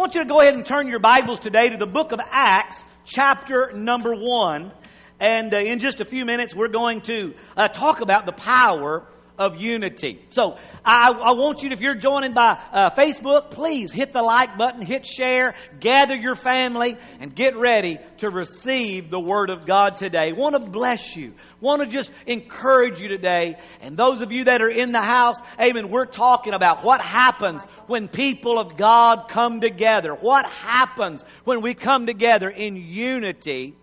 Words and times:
I 0.00 0.02
want 0.02 0.14
you 0.14 0.22
to 0.22 0.28
go 0.28 0.40
ahead 0.40 0.54
and 0.54 0.64
turn 0.64 0.88
your 0.88 0.98
Bibles 0.98 1.40
today 1.40 1.68
to 1.68 1.76
the 1.76 1.86
book 1.86 2.12
of 2.12 2.20
Acts, 2.30 2.82
chapter 3.04 3.70
number 3.74 4.14
one. 4.14 4.72
And 5.20 5.52
uh, 5.52 5.58
in 5.58 5.78
just 5.78 6.00
a 6.00 6.06
few 6.06 6.24
minutes, 6.24 6.54
we're 6.54 6.68
going 6.68 7.02
to 7.02 7.34
uh, 7.54 7.68
talk 7.68 8.00
about 8.00 8.24
the 8.24 8.32
power 8.32 9.06
of 9.40 9.56
unity. 9.56 10.22
So 10.28 10.58
I, 10.84 11.10
I, 11.10 11.32
want 11.32 11.62
you, 11.62 11.70
if 11.70 11.80
you're 11.80 11.94
joining 11.94 12.34
by 12.34 12.60
uh, 12.72 12.90
Facebook, 12.90 13.50
please 13.50 13.90
hit 13.90 14.12
the 14.12 14.22
like 14.22 14.58
button, 14.58 14.82
hit 14.82 15.06
share, 15.06 15.54
gather 15.80 16.14
your 16.14 16.34
family, 16.34 16.98
and 17.20 17.34
get 17.34 17.56
ready 17.56 17.98
to 18.18 18.28
receive 18.28 19.08
the 19.08 19.18
Word 19.18 19.48
of 19.48 19.64
God 19.66 19.96
today. 19.96 20.32
Want 20.32 20.56
to 20.56 20.60
bless 20.60 21.16
you. 21.16 21.32
Want 21.58 21.80
to 21.80 21.88
just 21.88 22.12
encourage 22.26 23.00
you 23.00 23.08
today. 23.08 23.56
And 23.80 23.96
those 23.96 24.20
of 24.20 24.30
you 24.30 24.44
that 24.44 24.60
are 24.60 24.68
in 24.68 24.92
the 24.92 25.00
house, 25.00 25.40
amen, 25.58 25.88
we're 25.88 26.04
talking 26.04 26.52
about 26.52 26.84
what 26.84 27.00
happens 27.00 27.62
when 27.86 28.08
people 28.08 28.58
of 28.58 28.76
God 28.76 29.28
come 29.30 29.62
together. 29.62 30.14
What 30.14 30.44
happens 30.52 31.24
when 31.44 31.62
we 31.62 31.72
come 31.72 32.04
together 32.04 32.50
in 32.50 32.76
unity 32.76 33.74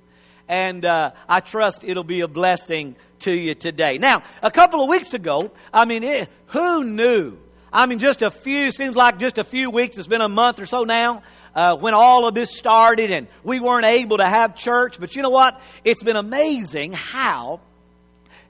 and 0.47 0.85
uh, 0.85 1.11
I 1.27 1.39
trust 1.39 1.83
it'll 1.83 2.03
be 2.03 2.21
a 2.21 2.27
blessing 2.27 2.95
to 3.19 3.31
you 3.31 3.55
today. 3.55 3.97
Now, 3.97 4.23
a 4.41 4.51
couple 4.51 4.81
of 4.81 4.89
weeks 4.89 5.13
ago, 5.13 5.51
I 5.73 5.85
mean, 5.85 6.03
it, 6.03 6.29
who 6.47 6.83
knew? 6.83 7.37
I 7.71 7.85
mean, 7.85 7.99
just 7.99 8.21
a 8.21 8.31
few, 8.31 8.71
seems 8.71 8.95
like 8.95 9.19
just 9.19 9.37
a 9.37 9.43
few 9.43 9.69
weeks, 9.69 9.97
it's 9.97 10.07
been 10.07 10.21
a 10.21 10.29
month 10.29 10.59
or 10.59 10.65
so 10.65 10.83
now, 10.83 11.23
uh, 11.53 11.75
when 11.75 11.93
all 11.93 12.27
of 12.27 12.33
this 12.33 12.55
started 12.55 13.11
and 13.11 13.27
we 13.43 13.59
weren't 13.59 13.85
able 13.85 14.17
to 14.17 14.25
have 14.25 14.55
church. 14.55 14.99
But 14.99 15.15
you 15.15 15.21
know 15.21 15.29
what? 15.29 15.59
It's 15.83 16.03
been 16.03 16.15
amazing 16.15 16.93
how 16.93 17.59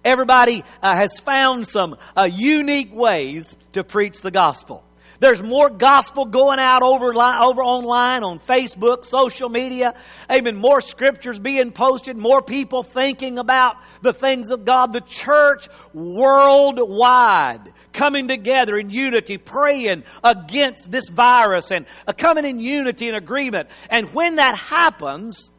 everybody 0.04 0.64
uh, 0.84 0.95
has 0.95 1.20
found 1.20 1.68
some 1.68 1.98
uh, 2.16 2.30
unique 2.32 2.94
ways 2.94 3.58
to 3.73 3.84
preach 3.84 4.22
the 4.22 4.32
gospel. 4.32 4.84
There's 5.20 5.42
more 5.42 5.70
gospel 5.70 6.26
going 6.26 6.60
out 6.60 6.84
over, 6.84 7.08
over 7.08 7.62
online, 7.62 8.24
on 8.24 8.40
Facebook, 8.40 9.04
social 9.06 9.50
media. 9.50 9.96
Amen. 10.30 10.56
More 10.56 10.82
scriptures 10.82 11.40
being 11.40 11.72
posted, 11.72 12.18
more 12.18 12.42
people 12.42 12.84
thinking 12.84 13.40
about 13.40 13.78
the 14.02 14.14
things 14.14 14.52
of 14.52 14.66
God. 14.66 14.94
The 14.94 15.02
church 15.02 15.68
worldwide 15.94 17.74
coming 17.94 18.28
together 18.28 18.78
in 18.78 18.90
unity, 18.92 19.38
praying 19.38 20.04
against 20.24 20.92
this 20.92 21.09
virus 21.09 21.72
and 21.72 21.86
coming 22.18 22.46
in 22.46 22.59
unity 22.59 23.08
and 23.08 23.18
agreement. 23.18 23.70
And 23.90 24.14
when 24.14 24.36
that 24.36 24.56
happens, 24.56 25.50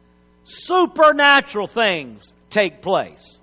supernatural 0.45 1.67
things 1.67 2.33
take 2.49 2.81
place. 2.81 3.38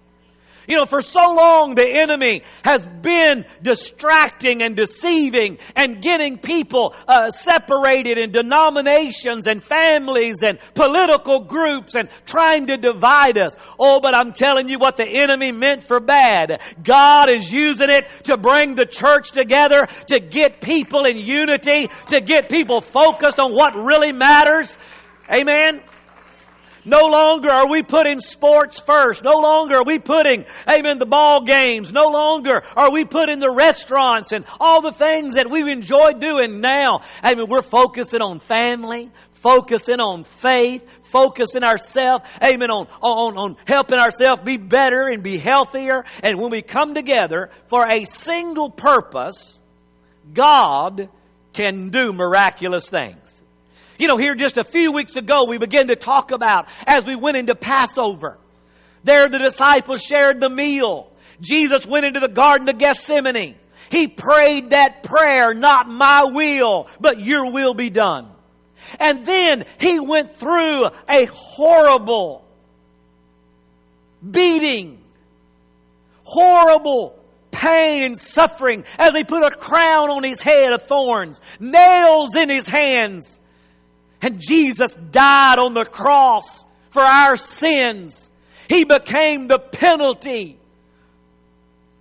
You 0.67 0.77
know, 0.77 0.87
for 0.87 1.01
so 1.01 1.35
long 1.35 1.75
the 1.75 1.87
enemy 1.87 2.43
has 2.63 2.85
been 2.85 3.45
distracting 3.63 4.63
and 4.63 4.77
deceiving 4.77 5.59
and 5.75 6.03
getting 6.03 6.39
people 6.39 6.95
uh, 7.07 7.31
separated 7.31 8.19
in 8.19 8.33
denominations 8.33 9.47
and 9.47 9.63
families 9.63 10.43
and 10.43 10.59
political 10.75 11.41
groups 11.41 11.95
and 11.95 12.09
trying 12.27 12.67
to 12.67 12.77
divide 12.77 13.39
us. 13.39 13.55
Oh, 13.79 14.01
but 14.01 14.15
I'm 14.15 14.33
telling 14.33 14.69
you 14.69 14.79
what 14.79 14.97
the 14.97 15.07
enemy 15.07 15.53
meant 15.53 15.85
for 15.85 16.01
bad. 16.01 16.61
God 16.83 17.29
is 17.29 17.51
using 17.51 17.91
it 17.91 18.07
to 18.25 18.37
bring 18.37 18.75
the 18.75 18.87
church 18.87 19.31
together, 19.31 19.87
to 20.09 20.21
get 20.21 20.61
people 20.61 21.05
in 21.05 21.17
unity, 21.17 21.89
to 22.09 22.21
get 22.21 22.49
people 22.49 22.81
focused 22.81 23.39
on 23.39 23.53
what 23.53 23.75
really 23.75 24.13
matters. 24.13 24.77
Amen. 25.31 25.83
No 26.87 27.09
longer 27.09 27.51
are 27.51 27.69
we 27.69 27.83
putting 27.83 28.21
sports 28.21 28.79
first. 28.79 29.25
No 29.25 29.41
longer 29.41 29.79
are 29.79 29.85
we 29.85 29.99
putting, 29.99 30.45
amen, 30.69 31.01
the 31.01 31.05
ball 31.05 31.43
games. 31.43 31.93
No 31.93 32.11
longer 32.11 32.63
are 32.77 32.93
we 32.93 33.05
putting 33.05 33.41
the 33.41 33.51
restaurants 33.51 34.31
and 34.31 34.45
all 34.61 34.81
the 34.83 34.93
things 34.93 35.35
that 35.35 35.51
we've 35.51 35.67
enjoyed 35.67 36.21
doing 36.21 36.61
now. 36.61 37.01
Amen, 37.25 37.49
we're 37.49 37.63
focusing 37.63 38.23
on 38.23 38.39
family, 38.39 39.11
focusing 39.33 39.99
on 39.99 40.23
faith, 40.23 40.89
focusing 41.03 41.65
ourselves, 41.65 42.25
amen, 42.41 42.71
on, 42.71 42.87
on, 43.03 43.37
on 43.37 43.57
helping 43.67 43.99
ourselves 43.99 44.43
be 44.45 44.57
better 44.57 45.09
and 45.09 45.25
be 45.25 45.39
healthier. 45.39 46.05
And 46.23 46.39
when 46.39 46.53
we 46.53 46.63
come 46.63 46.95
together 46.95 47.51
for 47.67 47.85
a 47.85 48.05
single 48.05 48.71
purpose, 48.71 49.59
God 50.33 51.09
can 51.53 51.91
do 51.91 52.13
miraculous 52.13 52.89
things. 52.89 53.26
You 53.99 54.09
know, 54.09 54.17
here 54.17 54.35
just 54.35 54.57
a 54.57 54.65
few 54.65 54.93
weeks 54.93 55.17
ago, 55.17 55.45
we 55.45 55.59
began 55.59 55.89
to 55.89 55.97
talk 55.97 56.31
about 56.31 56.69
as 56.87 57.05
we 57.05 57.17
went 57.17 57.37
into 57.37 57.55
Passover. 57.55 58.39
There 59.05 59.29
the 59.29 59.39
disciples 59.39 60.03
shared 60.03 60.41
the 60.41 60.51
meal. 60.51 61.11
Jesus 61.41 61.87
went 61.87 62.07
into 62.07 62.21
the 62.21 62.29
Garden 62.29 62.69
of 62.69 62.79
Gethsemane. 62.79 63.57
He 63.91 64.09
prayed 64.09 64.71
that 64.71 65.03
prayer, 65.03 65.55
not 65.55 65.89
my 65.89 66.25
will, 66.25 66.89
but 67.01 67.21
your 67.21 67.53
will 67.53 67.75
be 67.75 67.91
done. 67.91 68.29
And 68.99 69.25
then 69.25 69.65
he 69.79 70.01
went 70.01 70.37
through 70.37 70.87
a 71.09 71.25
horrible 71.27 72.45
beating, 74.29 74.99
horrible 76.25 77.19
pain 77.51 78.03
and 78.03 78.19
suffering 78.19 78.85
as 78.99 79.13
they 79.13 79.25
put 79.25 79.43
a 79.43 79.57
crown 79.57 80.11
on 80.11 80.25
his 80.25 80.41
head 80.41 80.73
of 80.73 80.83
thorns, 80.83 81.41
nails 81.59 82.35
in 82.37 82.49
his 82.49 82.69
hands, 82.69 83.41
and 84.27 84.41
Jesus 84.41 84.93
died 85.13 85.61
on 85.61 85.73
the 85.73 85.85
cross 85.85 86.65
for 86.91 87.01
our 87.01 87.37
sins. 87.37 88.29
He 88.69 88.83
became 88.83 89.47
the 89.47 89.61
penalty, 89.61 90.59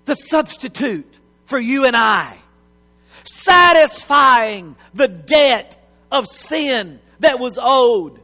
the 0.06 0.16
substitute 0.16 1.14
for 1.46 1.60
you 1.60 1.86
and 1.86 1.96
I, 1.96 2.40
satisfying 3.26 4.76
the 4.96 5.08
debt 5.08 5.78
of 6.12 6.26
sin 6.26 7.00
that 7.20 7.38
was 7.38 7.60
owed. 7.62 8.20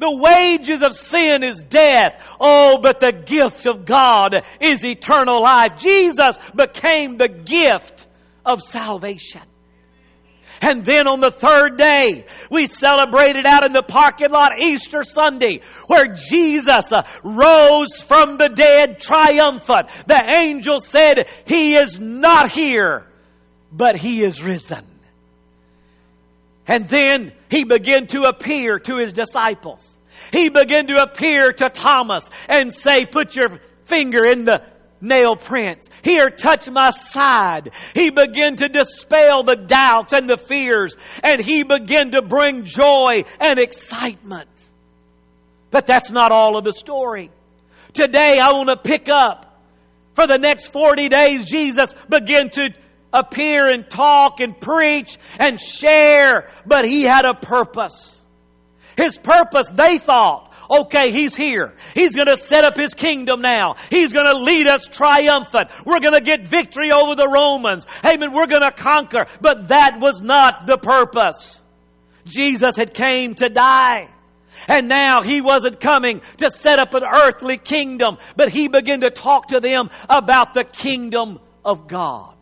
The 0.00 0.14
wages 0.14 0.82
of 0.82 0.94
sin 0.94 1.42
is 1.42 1.64
death. 1.66 2.36
Oh, 2.38 2.78
but 2.82 3.00
the 3.00 3.12
gift 3.12 3.64
of 3.64 3.86
God 3.86 4.44
is 4.60 4.84
eternal 4.84 5.40
life. 5.40 5.78
Jesus 5.78 6.38
became 6.54 7.16
the 7.16 7.28
gift 7.28 8.06
of 8.44 8.60
salvation. 8.60 9.40
And 10.60 10.84
then 10.84 11.06
on 11.06 11.20
the 11.20 11.30
third 11.30 11.76
day, 11.76 12.26
we 12.50 12.66
celebrated 12.66 13.46
out 13.46 13.64
in 13.64 13.72
the 13.72 13.82
parking 13.82 14.30
lot 14.30 14.58
Easter 14.58 15.02
Sunday 15.02 15.60
where 15.86 16.14
Jesus 16.14 16.92
uh, 16.92 17.06
rose 17.22 18.00
from 18.00 18.36
the 18.36 18.48
dead 18.48 19.00
triumphant. 19.00 19.88
The 20.06 20.22
angel 20.22 20.80
said, 20.80 21.28
He 21.44 21.74
is 21.74 22.00
not 22.00 22.50
here, 22.50 23.06
but 23.72 23.96
He 23.96 24.22
is 24.22 24.42
risen. 24.42 24.84
And 26.66 26.88
then 26.88 27.32
He 27.50 27.64
began 27.64 28.06
to 28.08 28.24
appear 28.24 28.78
to 28.80 28.96
His 28.96 29.12
disciples. 29.12 29.98
He 30.32 30.48
began 30.48 30.86
to 30.88 31.02
appear 31.02 31.52
to 31.52 31.68
Thomas 31.68 32.28
and 32.48 32.72
say, 32.72 33.06
put 33.06 33.36
your 33.36 33.60
finger 33.84 34.24
in 34.24 34.44
the 34.44 34.62
nail 35.00 35.36
prints. 35.36 35.88
Here, 36.02 36.30
touch 36.30 36.68
my 36.70 36.90
side. 36.90 37.70
He 37.94 38.10
began 38.10 38.56
to 38.56 38.68
dispel 38.68 39.42
the 39.42 39.56
doubts 39.56 40.12
and 40.12 40.28
the 40.28 40.36
fears, 40.36 40.96
and 41.22 41.40
he 41.40 41.62
began 41.62 42.12
to 42.12 42.22
bring 42.22 42.64
joy 42.64 43.24
and 43.40 43.58
excitement. 43.58 44.48
But 45.70 45.86
that's 45.86 46.10
not 46.10 46.32
all 46.32 46.56
of 46.56 46.64
the 46.64 46.72
story. 46.72 47.30
Today, 47.92 48.38
I 48.38 48.52
want 48.52 48.68
to 48.68 48.76
pick 48.76 49.08
up. 49.08 49.42
For 50.14 50.26
the 50.26 50.38
next 50.38 50.68
40 50.68 51.10
days, 51.10 51.44
Jesus 51.44 51.94
began 52.08 52.48
to 52.50 52.70
appear 53.12 53.68
and 53.68 53.88
talk 53.88 54.40
and 54.40 54.58
preach 54.58 55.18
and 55.38 55.60
share, 55.60 56.48
but 56.64 56.86
he 56.86 57.02
had 57.02 57.24
a 57.24 57.34
purpose. 57.34 58.20
His 58.96 59.18
purpose, 59.18 59.68
they 59.70 59.98
thought, 59.98 60.52
Okay, 60.70 61.10
He's 61.12 61.34
here. 61.34 61.74
He's 61.94 62.14
going 62.14 62.28
to 62.28 62.36
set 62.36 62.64
up 62.64 62.76
His 62.76 62.94
kingdom 62.94 63.40
now. 63.40 63.76
He's 63.90 64.12
going 64.12 64.26
to 64.26 64.38
lead 64.38 64.66
us 64.66 64.86
triumphant. 64.86 65.70
We're 65.84 66.00
going 66.00 66.14
to 66.14 66.20
get 66.20 66.46
victory 66.46 66.92
over 66.92 67.14
the 67.14 67.28
Romans. 67.28 67.86
Amen. 68.04 68.32
We're 68.32 68.46
going 68.46 68.62
to 68.62 68.70
conquer. 68.70 69.26
But 69.40 69.68
that 69.68 70.00
was 70.00 70.20
not 70.20 70.66
the 70.66 70.78
purpose. 70.78 71.62
Jesus 72.24 72.76
had 72.76 72.94
came 72.94 73.34
to 73.36 73.48
die. 73.48 74.08
And 74.68 74.88
now 74.88 75.22
he 75.22 75.40
wasn't 75.40 75.80
coming 75.80 76.22
to 76.38 76.50
set 76.50 76.78
up 76.78 76.94
an 76.94 77.04
earthly 77.04 77.58
kingdom, 77.58 78.18
but 78.34 78.50
he 78.50 78.68
began 78.68 79.02
to 79.02 79.10
talk 79.10 79.48
to 79.48 79.60
them 79.60 79.90
about 80.08 80.54
the 80.54 80.64
kingdom 80.64 81.38
of 81.64 81.86
God. 81.88 82.35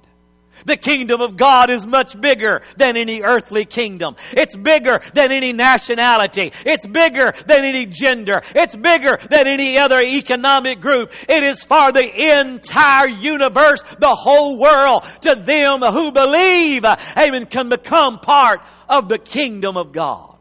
The 0.67 0.77
kingdom 0.77 1.21
of 1.21 1.37
God 1.37 1.71
is 1.71 1.87
much 1.87 2.19
bigger 2.19 2.63
than 2.77 2.97
any 2.97 3.23
earthly 3.23 3.65
kingdom. 3.65 4.17
It's 4.33 4.57
bigger 4.57 5.01
than 5.13 5.33
any 5.33 5.53
nationality. 5.53 6.53
It's 6.65 6.87
bigger 6.87 7.35
than 7.47 7.65
any 7.65 7.87
gender. 7.87 8.43
It's 8.55 8.75
bigger 8.75 9.19
than 9.31 9.47
any 9.47 9.79
other 9.79 10.01
economic 10.01 10.81
group. 10.81 11.13
It 11.29 11.43
is 11.43 11.63
for 11.63 11.93
the 11.93 12.41
entire 12.41 13.09
universe, 13.09 13.83
the 13.99 14.15
whole 14.15 14.59
world. 14.59 15.05
To 15.23 15.35
them 15.35 15.81
who 15.81 16.13
believe, 16.13 16.85
amen, 16.85 17.47
can 17.47 17.69
become 17.69 18.19
part 18.19 18.61
of 18.89 19.09
the 19.09 19.19
kingdom 19.19 19.77
of 19.77 19.93
God. 19.93 20.37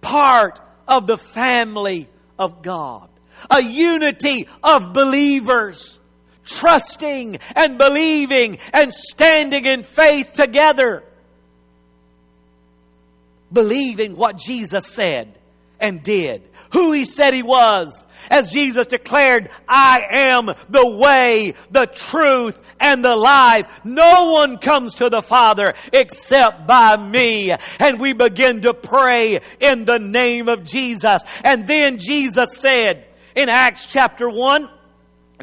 Part 0.00 0.60
of 0.86 1.06
the 1.06 1.18
family 1.18 2.08
of 2.38 2.62
God. 2.62 3.08
A 3.50 3.62
unity 3.62 4.48
of 4.62 4.92
believers 4.92 5.97
trusting 6.48 7.38
and 7.54 7.78
believing 7.78 8.58
and 8.72 8.92
standing 8.92 9.64
in 9.64 9.82
faith 9.84 10.32
together. 10.34 11.04
believing 13.52 14.16
what 14.16 14.36
Jesus 14.36 14.86
said 14.86 15.38
and 15.80 16.02
did, 16.02 16.42
who 16.72 16.92
he 16.92 17.04
said 17.04 17.34
he 17.34 17.42
was. 17.42 18.06
As 18.30 18.52
Jesus 18.52 18.86
declared, 18.86 19.50
I 19.68 20.02
am 20.10 20.50
the 20.68 20.86
way, 20.86 21.54
the 21.70 21.86
truth, 21.86 22.58
and 22.80 23.04
the 23.04 23.16
life. 23.16 23.66
No 23.84 24.32
one 24.32 24.58
comes 24.58 24.96
to 24.96 25.08
the 25.08 25.22
Father 25.22 25.74
except 25.92 26.66
by 26.66 26.96
me. 26.96 27.52
And 27.78 27.98
we 27.98 28.12
begin 28.12 28.62
to 28.62 28.74
pray 28.74 29.40
in 29.60 29.84
the 29.84 29.98
name 29.98 30.48
of 30.48 30.64
Jesus. 30.64 31.22
And 31.42 31.66
then 31.66 31.98
Jesus 31.98 32.56
said 32.56 33.06
in 33.34 33.48
Acts 33.48 33.86
chapter 33.86 34.28
1, 34.28 34.68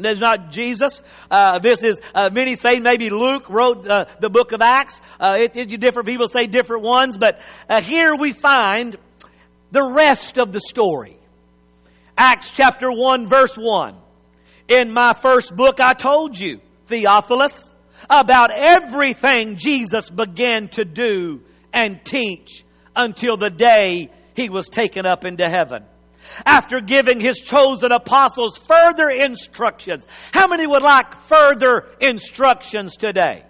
it's 0.04 0.20
not 0.20 0.50
Jesus. 0.50 1.02
Uh, 1.30 1.58
this 1.58 1.82
is 1.82 2.00
uh, 2.14 2.28
many 2.30 2.54
say 2.54 2.80
maybe 2.80 3.08
Luke 3.08 3.48
wrote 3.48 3.86
uh, 3.86 4.04
the 4.20 4.28
book 4.28 4.52
of 4.52 4.60
Acts. 4.60 5.00
Uh, 5.18 5.38
it, 5.40 5.56
it, 5.56 5.80
different 5.80 6.06
people 6.06 6.28
say 6.28 6.46
different 6.46 6.82
ones, 6.82 7.16
but 7.16 7.40
uh, 7.68 7.80
here 7.80 8.14
we 8.14 8.32
find 8.32 8.96
the 9.70 9.82
rest 9.82 10.38
of 10.38 10.52
the 10.52 10.60
story. 10.60 11.16
Acts 12.18 12.50
chapter 12.50 12.90
one, 12.92 13.26
verse 13.26 13.56
one. 13.56 13.96
In 14.68 14.92
my 14.92 15.14
first 15.14 15.56
book, 15.56 15.80
I 15.80 15.94
told 15.94 16.38
you, 16.38 16.60
Theophilus, 16.88 17.70
about 18.10 18.50
everything 18.50 19.56
Jesus 19.56 20.10
began 20.10 20.68
to 20.70 20.84
do 20.84 21.40
and 21.72 22.04
teach 22.04 22.64
until 22.94 23.36
the 23.36 23.50
day 23.50 24.10
he 24.34 24.50
was 24.50 24.68
taken 24.68 25.06
up 25.06 25.24
into 25.24 25.48
heaven 25.48 25.84
after 26.44 26.80
giving 26.80 27.20
his 27.20 27.38
chosen 27.38 27.92
apostles 27.92 28.56
further 28.58 29.08
instructions. 29.08 30.06
How 30.32 30.46
many 30.46 30.66
would 30.66 30.82
like 30.82 31.22
further 31.22 31.86
instructions 32.00 32.96
today? 32.96 33.44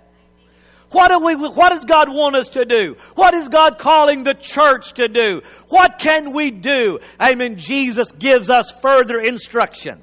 What 0.91 1.09
do 1.09 1.19
we, 1.19 1.35
what 1.35 1.71
does 1.71 1.85
God 1.85 2.09
want 2.09 2.37
us 2.37 2.51
to 2.51 2.65
do? 2.65 2.97
What 3.17 3.35
is 3.35 3.49
God 3.49 3.79
calling 3.79 4.23
the 4.23 4.35
church 4.35 4.95
to 4.95 5.09
do? 5.09 5.43
What 5.69 5.99
can 5.99 6.33
we 6.33 6.51
do? 6.51 7.01
Amen. 7.21 7.59
Jesus 7.59 8.13
gives 8.13 8.49
us 8.49 8.71
further 8.81 9.21
instruction. 9.21 10.01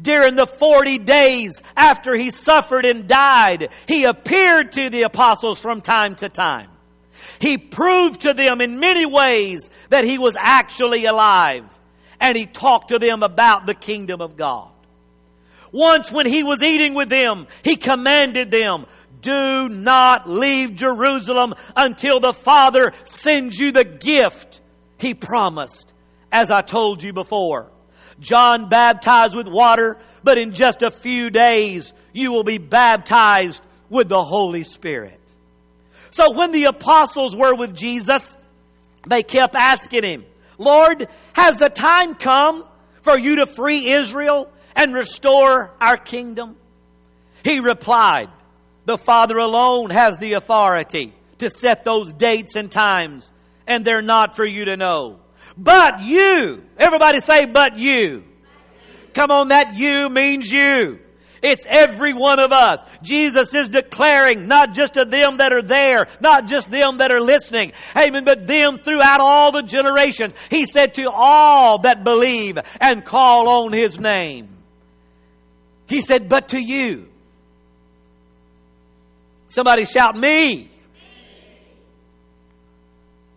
During 0.00 0.36
the 0.36 0.46
40 0.46 0.98
days 0.98 1.62
after 1.76 2.14
he 2.14 2.30
suffered 2.30 2.84
and 2.84 3.08
died, 3.08 3.70
he 3.88 4.04
appeared 4.04 4.72
to 4.72 4.90
the 4.90 5.02
apostles 5.02 5.58
from 5.58 5.80
time 5.80 6.14
to 6.16 6.28
time. 6.28 6.68
He 7.38 7.58
proved 7.58 8.22
to 8.22 8.34
them 8.34 8.60
in 8.60 8.78
many 8.78 9.06
ways 9.06 9.68
that 9.88 10.04
he 10.04 10.18
was 10.18 10.36
actually 10.38 11.06
alive 11.06 11.64
and 12.20 12.36
he 12.36 12.46
talked 12.46 12.88
to 12.88 12.98
them 12.98 13.22
about 13.22 13.66
the 13.66 13.74
kingdom 13.74 14.20
of 14.20 14.36
God. 14.36 14.70
Once 15.72 16.10
when 16.10 16.26
he 16.26 16.42
was 16.42 16.62
eating 16.62 16.94
with 16.94 17.08
them, 17.08 17.46
he 17.62 17.76
commanded 17.76 18.50
them, 18.50 18.86
do 19.20 19.68
not 19.68 20.28
leave 20.28 20.76
Jerusalem 20.76 21.54
until 21.74 22.20
the 22.20 22.32
Father 22.32 22.92
sends 23.04 23.58
you 23.58 23.72
the 23.72 23.84
gift 23.84 24.60
he 24.98 25.14
promised, 25.14 25.92
as 26.30 26.50
I 26.50 26.62
told 26.62 27.02
you 27.02 27.12
before. 27.12 27.70
John 28.20 28.68
baptized 28.68 29.34
with 29.34 29.48
water, 29.48 29.98
but 30.22 30.38
in 30.38 30.52
just 30.52 30.82
a 30.82 30.90
few 30.90 31.30
days 31.30 31.92
you 32.12 32.32
will 32.32 32.44
be 32.44 32.58
baptized 32.58 33.60
with 33.90 34.08
the 34.08 34.22
Holy 34.22 34.64
Spirit. 34.64 35.20
So 36.10 36.32
when 36.32 36.52
the 36.52 36.64
apostles 36.64 37.36
were 37.36 37.54
with 37.54 37.74
Jesus, 37.74 38.36
they 39.08 39.22
kept 39.22 39.54
asking 39.54 40.02
him, 40.02 40.24
Lord, 40.58 41.08
has 41.32 41.56
the 41.56 41.68
time 41.68 42.14
come 42.14 42.64
for 43.02 43.18
you 43.18 43.36
to 43.36 43.46
free 43.46 43.90
Israel 43.90 44.50
and 44.74 44.94
restore 44.94 45.70
our 45.80 45.96
kingdom? 45.96 46.56
He 47.44 47.60
replied, 47.60 48.28
The 48.84 48.98
Father 48.98 49.38
alone 49.38 49.90
has 49.90 50.18
the 50.18 50.34
authority 50.34 51.12
to 51.38 51.50
set 51.50 51.84
those 51.84 52.12
dates 52.12 52.56
and 52.56 52.70
times, 52.70 53.30
and 53.66 53.84
they're 53.84 54.02
not 54.02 54.34
for 54.34 54.44
you 54.44 54.66
to 54.66 54.76
know. 54.76 55.20
But 55.56 56.00
you, 56.00 56.64
everybody 56.78 57.20
say, 57.20 57.46
but 57.46 57.78
you. 57.78 58.24
Come 59.14 59.30
on, 59.30 59.48
that 59.48 59.76
you 59.76 60.08
means 60.08 60.50
you. 60.50 60.98
It's 61.42 61.66
every 61.68 62.14
one 62.14 62.38
of 62.38 62.52
us. 62.52 62.80
Jesus 63.02 63.52
is 63.54 63.68
declaring 63.68 64.46
not 64.48 64.74
just 64.74 64.94
to 64.94 65.04
them 65.04 65.38
that 65.38 65.52
are 65.52 65.62
there, 65.62 66.08
not 66.20 66.46
just 66.46 66.70
them 66.70 66.98
that 66.98 67.12
are 67.12 67.20
listening, 67.20 67.72
amen, 67.96 68.24
but 68.24 68.46
them 68.46 68.78
throughout 68.78 69.20
all 69.20 69.52
the 69.52 69.62
generations. 69.62 70.34
He 70.50 70.64
said 70.64 70.94
to 70.94 71.10
all 71.10 71.80
that 71.80 72.04
believe 72.04 72.58
and 72.80 73.04
call 73.04 73.48
on 73.48 73.72
His 73.72 73.98
name. 73.98 74.48
He 75.86 76.00
said, 76.00 76.28
but 76.28 76.48
to 76.48 76.60
you. 76.60 77.08
Somebody 79.48 79.84
shout 79.84 80.16
me. 80.16 80.70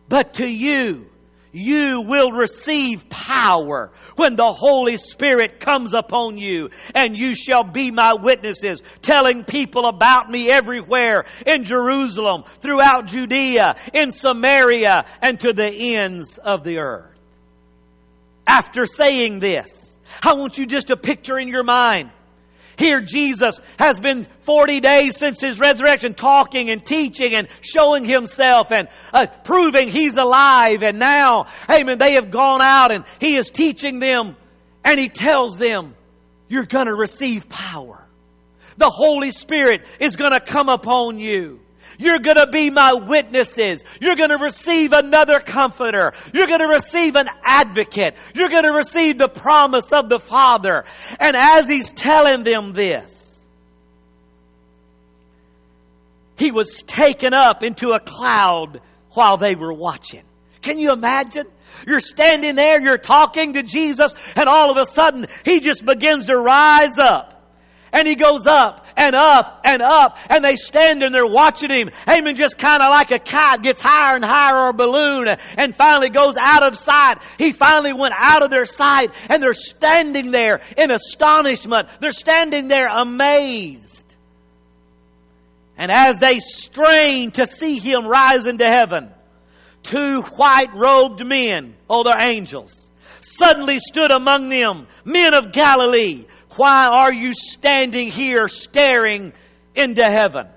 But 0.08 0.36
to 0.36 0.48
you 0.48 1.09
you 1.52 2.02
will 2.02 2.32
receive 2.32 3.10
power 3.10 3.92
when 4.16 4.36
the 4.36 4.52
Holy 4.52 4.98
Spirit 4.98 5.60
comes 5.60 5.94
upon 5.94 6.38
you, 6.38 6.70
and 6.94 7.18
you 7.18 7.36
shall 7.36 7.64
be 7.64 7.92
my 7.92 8.14
witnesses, 8.14 8.84
telling 9.02 9.44
people 9.44 9.86
about 9.86 10.30
me 10.30 10.50
everywhere 10.50 11.26
in 11.46 11.64
Jerusalem, 11.64 12.44
throughout 12.62 13.08
Judea, 13.08 13.76
in 13.94 14.12
Samaria, 14.12 15.06
and 15.22 15.40
to 15.40 15.54
the 15.54 15.96
ends 15.96 16.38
of 16.38 16.64
the 16.64 16.80
earth. 16.80 17.06
After 18.46 18.86
saying 18.86 19.40
this, 19.40 19.98
I 20.22 20.34
want 20.34 20.58
you 20.58 20.66
just 20.66 20.88
to 20.88 20.98
picture 20.98 21.38
in 21.38 21.48
your 21.48 21.64
mind 21.64 22.12
here 22.80 23.02
Jesus 23.02 23.60
has 23.78 24.00
been 24.00 24.26
40 24.40 24.80
days 24.80 25.18
since 25.18 25.42
his 25.42 25.60
resurrection 25.60 26.14
talking 26.14 26.70
and 26.70 26.84
teaching 26.84 27.36
and 27.36 27.50
showing 27.60 28.06
himself 28.06 28.72
and 28.72 28.88
uh, 29.14 29.28
proving 29.44 29.90
he's 29.90 30.16
alive. 30.16 30.82
And 30.82 30.98
now, 30.98 31.48
amen, 31.70 31.98
they 31.98 32.14
have 32.14 32.32
gone 32.32 32.62
out 32.62 32.94
and 32.94 33.04
he 33.20 33.36
is 33.36 33.52
teaching 33.52 34.00
them 34.00 34.38
and 34.86 34.98
he 34.98 35.10
tells 35.10 35.58
them, 35.58 35.94
you're 36.48 36.66
going 36.66 36.88
to 36.88 36.96
receive 36.96 37.50
power. 37.50 38.08
The 38.78 38.90
Holy 38.90 39.32
Spirit 39.32 39.86
is 40.00 40.16
going 40.16 40.32
to 40.32 40.40
come 40.40 40.70
upon 40.70 41.20
you. 41.20 41.60
You're 41.98 42.20
going 42.20 42.38
to 42.38 42.48
be 42.48 42.70
my 42.70 42.94
witnesses. 42.94 43.84
You're 44.00 44.16
going 44.16 44.30
to 44.30 44.38
receive 44.38 44.94
another 44.94 45.40
comforter. 45.40 46.14
You're 46.34 46.48
going 46.48 46.60
to 46.60 46.68
receive 46.68 47.16
an 47.16 47.30
advocate. 47.44 48.16
You're 48.34 48.50
going 48.50 48.64
to 48.64 48.72
receive 48.72 49.18
the 49.18 49.30
promise 49.30 49.92
of 49.92 50.10
the 50.10 50.20
Father. 50.20 50.86
And 51.20 51.36
as 51.36 51.68
he's 51.68 51.92
telling 51.92 52.44
them 52.44 52.74
this, 52.74 53.44
he 56.38 56.52
was 56.52 56.84
taken 56.84 57.34
up 57.34 57.64
into 57.64 57.92
a 57.92 58.00
cloud 58.00 58.80
while 59.12 59.38
they 59.38 59.56
were 59.56 59.74
watching. 59.74 60.24
Can 60.62 60.80
you 60.80 60.94
imagine? 60.94 61.48
You're 61.86 62.00
standing 62.00 62.56
there, 62.56 62.82
you're 62.82 62.98
talking 62.98 63.54
to 63.54 63.64
Jesus, 63.64 64.14
and 64.36 64.48
all 64.48 64.72
of 64.72 64.78
a 64.78 64.90
sudden, 64.90 65.28
he 65.44 65.60
just 65.60 65.86
begins 65.86 66.26
to 66.26 66.38
rise 66.38 66.98
up. 66.98 67.29
And 67.92 68.08
he 68.08 68.16
goes 68.16 68.46
up 68.46 68.86
and 68.96 69.16
up 69.16 69.62
and 69.64 69.82
up 69.82 70.18
and 70.30 70.44
they 70.44 70.56
stand 70.56 71.04
and 71.04 71.14
they're 71.14 71.26
watching 71.26 71.70
him. 71.70 71.90
Amen. 72.08 72.36
Just 72.36 72.58
kind 72.58 72.84
of 72.84 72.90
like 72.90 73.12
a 73.12 73.20
kite 73.20 73.62
gets 73.62 73.82
higher 73.82 74.16
and 74.16 74.26
higher 74.26 74.66
or 74.66 74.70
a 74.70 74.74
balloon 74.74 75.28
and 75.58 75.76
finally 75.76 76.10
goes 76.10 76.36
out 76.38 76.64
of 76.64 76.78
sight. 76.78 77.22
He 77.38 77.52
finally 77.52 77.94
went 77.94 78.14
out 78.18 78.44
of 78.44 78.50
their 78.50 78.66
sight 78.66 79.12
and 79.30 79.42
they're 79.42 79.54
standing 79.54 80.32
there 80.32 80.62
in 80.78 80.92
astonishment. 80.92 81.88
They're 82.00 82.12
standing 82.12 82.68
there 82.68 82.88
amazed. 82.88 83.90
And 85.78 85.92
as 85.92 86.20
they 86.20 86.40
strain 86.40 87.32
to 87.32 87.48
see 87.48 87.80
him 87.80 88.06
rise 88.06 88.46
into 88.46 88.68
heaven, 88.68 89.12
two 89.84 90.22
white 90.24 90.74
robed 90.76 91.26
men, 91.26 91.76
oh, 91.90 92.04
they're 92.04 92.20
angels, 92.20 92.90
suddenly 93.22 93.80
stood 93.80 94.12
among 94.12 94.50
them, 94.50 94.88
men 95.06 95.34
of 95.34 95.54
Galilee 95.54 96.26
why 96.56 96.88
are 96.88 97.14
you 97.14 97.34
standing 97.34 98.10
here 98.10 98.48
staring 98.48 99.34
into 99.76 100.04
heaven? 100.04 100.48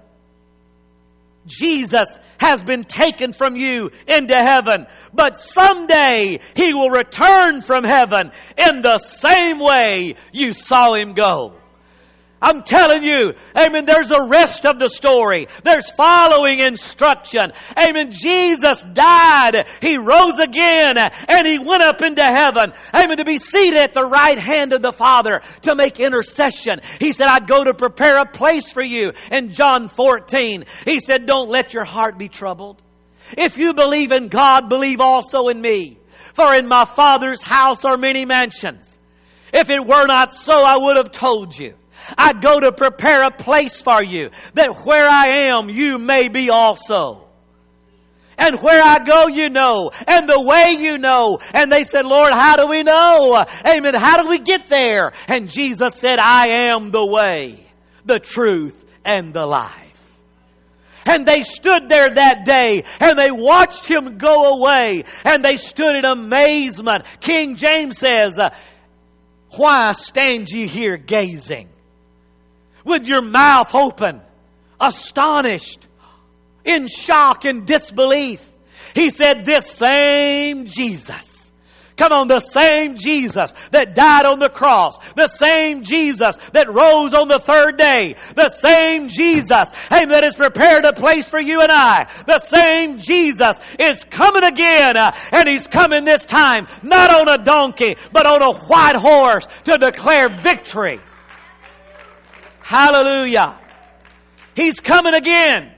Jesus 1.47 2.19
has 2.39 2.63
been 2.63 2.85
taken 2.85 3.33
from 3.33 3.57
you 3.57 3.91
into 4.07 4.37
heaven, 4.37 4.87
but 5.13 5.37
someday 5.37 6.39
He 6.55 6.73
will 6.75 6.91
return 6.91 7.63
from 7.63 7.85
heaven 7.85 8.31
in 8.57 8.83
the 8.83 8.99
same 8.99 9.59
way 9.59 10.15
you 10.33 10.53
saw 10.53 10.95
Him 10.95 11.15
go. 11.15 11.55
I'm 12.43 12.65
telling 12.65 13.05
you, 13.05 13.35
amen, 13.57 13.85
there's 13.85 14.11
a 14.11 14.25
rest 14.25 14.67
of 14.67 14.81
the 14.81 14.89
story. 14.89 15.47
There's 15.63 15.89
following 15.93 16.59
instruction. 16.59 17.53
Amen. 17.79 18.11
Jesus 18.11 18.85
died. 18.93 19.67
He 19.81 19.97
rose 19.97 20.41
again 20.41 20.99
and 20.99 21.47
he 21.47 21.61
went 21.61 21.85
up 21.85 22.03
into 22.03 22.25
heaven. 22.25 22.73
Amen. 22.93 23.19
To 23.19 23.25
be 23.25 23.39
seated 23.39 23.79
at 23.79 23.93
the 23.93 24.05
right 24.05 24.39
hand 24.39 24.73
of 24.73 24.83
the 24.83 24.93
Father 24.93 25.41
to 25.63 25.77
make 25.77 26.01
intercession. 26.01 26.81
He 26.99 27.13
said, 27.13 27.29
I'd 27.29 27.47
go 27.47 27.63
to 27.63 27.75
prepare 27.75 28.19
a 28.19 28.27
place 28.27 28.73
for 28.73 28.83
you 28.83 29.13
in 29.31 29.53
John 29.53 29.89
14. 29.89 30.65
He 30.85 30.99
said, 30.99 31.27
don't 31.27 31.49
let 31.49 31.73
your 31.73 31.85
heart 31.85 32.19
be 32.19 32.29
troubled. 32.29 32.83
If 33.39 33.57
you 33.57 33.73
believe 33.73 34.11
in 34.11 34.27
God, 34.27 34.69
believe 34.69 35.01
also 35.01 35.47
in 35.47 35.61
me. 35.61 35.97
For 36.35 36.53
in 36.55 36.67
my 36.67 36.87
Father's 36.87 37.41
house 37.41 37.85
are 37.85 37.97
many 37.97 38.25
mansions. 38.25 38.99
If 39.53 39.71
it 39.71 39.87
were 39.87 40.07
not 40.07 40.33
so, 40.33 40.65
I 40.65 40.77
would 40.79 40.97
have 40.97 41.13
told 41.13 41.57
you. 41.57 41.75
I 42.17 42.33
go 42.33 42.61
to 42.61 42.73
prepare 42.73 43.23
a 43.23 43.31
place 43.31 43.81
for 43.81 44.03
you 44.03 44.31
that 44.55 44.85
where 44.85 45.09
I 45.09 45.27
am, 45.49 45.69
you 45.69 45.99
may 45.99 46.29
be 46.29 46.51
also. 46.51 47.29
And 48.39 48.61
where 48.61 48.83
I 48.83 49.05
go, 49.05 49.29
you 49.29 49.51
know. 49.51 49.93
And 50.07 50.29
the 50.29 50.41
way 50.41 50.77
you 50.79 50.99
know. 50.99 51.39
And 51.53 51.71
they 51.71 51.85
said, 51.85 52.05
Lord, 52.07 52.33
how 52.33 52.57
do 52.57 52.67
we 52.67 52.83
know? 52.83 53.45
Amen. 53.65 53.95
How 53.95 54.23
do 54.23 54.29
we 54.29 54.39
get 54.39 54.67
there? 54.67 55.13
And 55.29 55.49
Jesus 55.49 55.95
said, 55.97 56.19
I 56.19 56.49
am 56.49 56.91
the 56.91 57.05
way, 57.05 57.65
the 58.05 58.19
truth, 58.19 58.75
and 59.05 59.33
the 59.33 59.47
life. 59.47 59.81
And 61.05 61.27
they 61.27 61.43
stood 61.43 61.89
there 61.89 62.11
that 62.15 62.45
day 62.45 62.85
and 63.01 63.19
they 63.19 63.33
watched 63.33 63.87
him 63.87 64.19
go 64.19 64.57
away 64.57 65.05
and 65.25 65.45
they 65.45 65.57
stood 65.57 65.97
in 65.97 66.05
amazement. 66.05 67.05
King 67.21 67.57
James 67.57 67.99
says, 67.99 68.39
why 69.51 69.93
stand 69.93 70.49
ye 70.49 70.69
here 70.69 70.97
gazing 70.97 71.72
with 72.85 73.05
your 73.05 73.23
mouth 73.23 73.75
open, 73.75 74.21
astonished, 74.81 75.87
in 76.65 76.89
shock 76.89 77.45
and 77.45 77.67
disbelief? 77.67 78.43
He 78.95 79.11
said, 79.11 79.45
this 79.45 79.67
same 79.67 80.67
Jesus 80.67 81.33
Come 81.97 82.13
on, 82.13 82.29
the 82.29 82.41
same 82.41 82.97
Jesus 82.97 83.53
that 83.71 83.95
died 83.95 84.25
on 84.25 84.39
the 84.39 84.49
cross, 84.49 84.99
the 85.15 85.29
same 85.29 85.85
Jesus 85.85 86.37
that 86.53 86.73
rose 86.73 87.13
on 87.13 87.29
the 87.29 87.39
third 87.39 87.77
day, 87.77 88.17
the 88.35 88.49
same 88.49 89.09
Jesus, 89.09 89.69
hey, 89.89 90.07
that 90.07 90.25
has 90.25 90.35
prepared 90.35 90.85
a 90.85 90.95
place 90.95 91.29
for 91.29 91.39
you 91.39 91.61
and 91.61 91.71
I, 91.71 92.09
the 92.27 92.39
same 92.39 92.99
Jesus 92.99 93.57
is 93.79 94.05
coming 94.05 94.43
again, 94.43 94.97
uh, 94.97 95.15
and 95.31 95.49
He's 95.49 95.69
coming 95.69 96.05
this 96.05 96.25
time, 96.25 96.67
not 96.83 97.11
on 97.11 97.29
a 97.29 97.45
donkey, 97.45 97.97
but 98.13 98.27
on 98.27 98.43
a 98.43 98.53
white 98.53 98.97
horse 98.97 99.47
to 99.65 99.77
declare 99.79 100.29
victory. 100.29 100.99
Hallelujah. 102.73 103.61
He's 104.57 104.81
coming 104.81 105.13
again. 105.13 105.71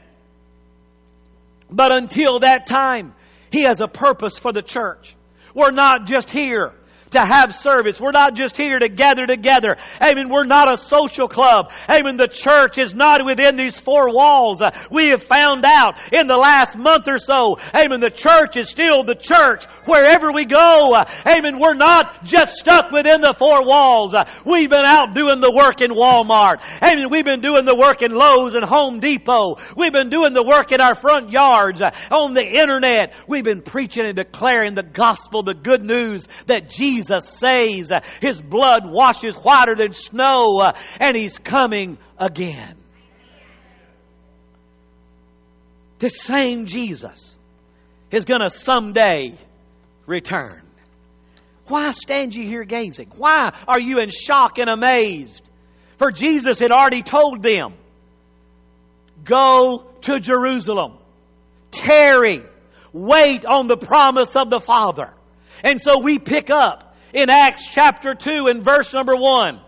But 1.69 1.91
until 1.91 2.39
that 2.39 2.69
time, 2.69 3.15
He 3.51 3.63
has 3.65 3.81
a 3.81 3.89
purpose 3.89 4.39
for 4.39 4.53
the 4.53 4.63
church. 4.63 5.17
We're 5.55 5.73
not 5.73 6.07
just 6.07 6.31
here 6.31 6.73
to 7.15 7.25
have 7.25 7.55
service. 7.55 8.01
We're 8.01 8.13
not 8.13 8.35
just 8.35 8.57
here 8.57 8.79
to 8.79 8.89
gather 8.89 9.27
together. 9.27 9.77
Amen. 10.01 10.29
We're 10.29 10.45
not 10.45 10.73
a 10.73 10.77
social 10.77 11.27
club. 11.27 11.73
Amen. 11.89 12.17
The 12.17 12.29
church 12.29 12.79
is 12.79 12.95
not 12.95 13.25
within 13.25 13.57
these 13.57 13.79
four 13.79 14.13
walls. 14.13 14.63
We 14.91 15.09
have 15.09 15.23
found 15.23 15.65
out 15.65 15.99
in 16.13 16.27
the 16.27 16.37
last 16.37 16.77
month 16.77 17.09
or 17.09 17.19
so. 17.19 17.59
Amen. 17.75 18.01
The 18.01 18.11
church 18.11 18.57
is 18.57 18.69
still 18.69 19.05
the 19.05 19.15
church 19.15 19.65
wherever 19.87 20.31
we 20.33 20.45
go. 20.45 21.03
Amen. 21.27 21.59
We're 21.59 21.75
not 21.75 22.25
just 22.25 22.59
stuck 22.59 22.91
within 22.91 23.21
the 23.21 23.33
four 23.33 23.65
walls. 23.65 24.15
We've 24.45 24.71
been 24.71 24.85
out 24.85 25.15
doing 25.15 25.41
the 25.41 25.51
work 25.51 25.81
in 25.81 25.93
Walmart. 25.93 26.61
Amen. 26.83 27.11
We've 27.11 27.25
been 27.25 27.41
doing 27.41 27.65
the 27.65 27.75
work 27.75 28.03
in 28.03 28.15
Lowe's 28.15 28.55
and 28.55 28.65
Home 28.65 29.01
Depot. 29.01 29.57
We've 29.77 29.93
been 29.93 30.11
doing 30.11 30.33
the 30.33 30.43
work 30.43 30.73
in 30.73 30.81
our 30.81 30.95
front 30.95 31.31
yards, 31.31 31.81
on 32.11 32.35
the 32.35 32.45
internet. 32.45 33.15
We've 33.27 33.45
been 33.45 33.63
preaching 33.63 34.05
and 34.05 34.17
declaring 34.17 34.75
the 34.75 34.83
gospel, 34.83 35.43
the 35.43 35.55
good 35.55 35.85
news 35.85 36.27
that 36.47 36.69
Jesus 36.69 37.04
Jesus 37.07 37.29
saves. 37.29 37.93
His 38.21 38.41
blood 38.41 38.87
washes 38.87 39.35
whiter 39.37 39.75
than 39.75 39.93
snow, 39.93 40.73
and 40.99 41.17
He's 41.17 41.39
coming 41.39 41.99
again. 42.19 42.77
This 45.99 46.21
same 46.21 46.67
Jesus 46.67 47.37
is 48.11 48.25
going 48.25 48.41
to 48.41 48.51
someday 48.51 49.35
return. 50.07 50.63
Why 51.67 51.93
stand 51.93 52.35
you 52.35 52.45
here 52.45 52.65
gazing? 52.65 53.11
Why 53.17 53.55
are 53.67 53.81
you 53.81 53.99
in 53.99 54.11
shock 54.11 54.59
and 54.59 54.69
amazed? 54.69 55.43
For 55.97 56.11
Jesus 56.11 56.59
had 56.59 56.73
already 56.73 57.03
told 57.03 57.43
them, 57.43 57.75
go 59.25 59.87
to 60.03 60.21
Jerusalem, 60.21 60.99
tarry, 61.71 62.43
wait 62.93 63.47
on 63.47 63.67
the 63.69 63.79
promise 63.79 64.37
of 64.37 64.51
the 64.51 64.61
Father. 64.61 65.15
And 65.63 65.81
so 65.81 66.01
we 66.01 66.19
pick 66.19 66.51
up 66.51 66.94
in 67.15 67.31
Acts 67.31 67.67
chapter 67.67 68.15
2 68.15 68.49
and 68.49 68.63
verse 68.63 68.93
number 68.93 69.17
1. 69.17 69.61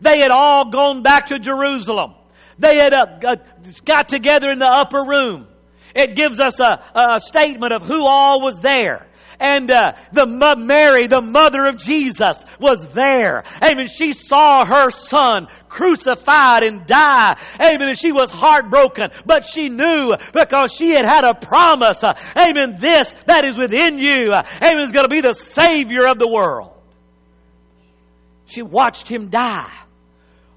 They 0.00 0.20
had 0.20 0.30
all 0.30 0.70
gone 0.70 1.02
back 1.02 1.26
to 1.26 1.38
Jerusalem. 1.38 2.14
They 2.58 2.76
had 2.76 2.94
uh, 2.94 3.36
got 3.84 4.08
together 4.08 4.50
in 4.50 4.58
the 4.58 4.66
upper 4.66 5.04
room. 5.04 5.48
It 5.94 6.16
gives 6.16 6.40
us 6.40 6.58
a, 6.60 6.82
a 6.94 7.20
statement 7.20 7.72
of 7.72 7.82
who 7.82 8.06
all 8.06 8.40
was 8.40 8.58
there 8.60 9.06
and 9.42 9.70
uh, 9.72 9.94
the 10.12 10.24
Mary, 10.56 11.08
the 11.08 11.20
mother 11.20 11.64
of 11.64 11.76
Jesus, 11.76 12.44
was 12.60 12.86
there. 12.94 13.42
Amen. 13.60 13.88
She 13.88 14.12
saw 14.12 14.64
her 14.64 14.90
son 14.90 15.48
crucified 15.68 16.62
and 16.62 16.86
die. 16.86 17.36
Amen. 17.60 17.88
And 17.88 17.98
she 17.98 18.12
was 18.12 18.30
heartbroken, 18.30 19.10
but 19.26 19.44
she 19.44 19.68
knew 19.68 20.14
because 20.32 20.72
she 20.72 20.90
had 20.90 21.06
had 21.06 21.24
a 21.24 21.34
promise. 21.34 22.04
Amen. 22.36 22.76
This 22.78 23.12
that 23.26 23.44
is 23.44 23.58
within 23.58 23.98
you. 23.98 24.32
Amen. 24.32 24.78
Is 24.78 24.92
going 24.92 25.06
to 25.06 25.10
be 25.10 25.20
the 25.20 25.34
Savior 25.34 26.06
of 26.06 26.20
the 26.20 26.28
world. 26.28 26.72
She 28.46 28.62
watched 28.62 29.08
him 29.08 29.28
die. 29.28 29.72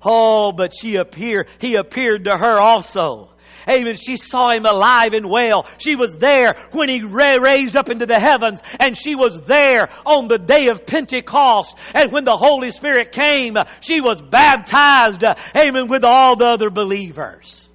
Oh, 0.03 0.51
but 0.51 0.73
she 0.75 0.95
appeared, 0.97 1.47
he 1.59 1.75
appeared 1.75 2.25
to 2.25 2.37
her 2.37 2.59
also. 2.59 3.29
Amen. 3.67 3.95
She 3.95 4.17
saw 4.17 4.51
him 4.51 4.65
alive 4.65 5.13
and 5.13 5.27
well. 5.27 5.65
She 5.79 5.95
was 5.95 6.17
there 6.17 6.55
when 6.71 6.87
he 6.87 7.01
raised 7.01 7.75
up 7.75 7.89
into 7.89 8.05
the 8.05 8.19
heavens 8.19 8.61
and 8.79 8.95
she 8.95 9.15
was 9.15 9.41
there 9.41 9.89
on 10.05 10.27
the 10.27 10.37
day 10.37 10.67
of 10.67 10.85
Pentecost. 10.85 11.75
And 11.93 12.11
when 12.11 12.25
the 12.25 12.37
Holy 12.37 12.71
Spirit 12.71 13.11
came, 13.11 13.57
she 13.81 14.01
was 14.01 14.21
baptized. 14.21 15.23
Amen. 15.55 15.87
With 15.87 16.03
all 16.03 16.35
the 16.35 16.45
other 16.45 16.69
believers. 16.69 17.71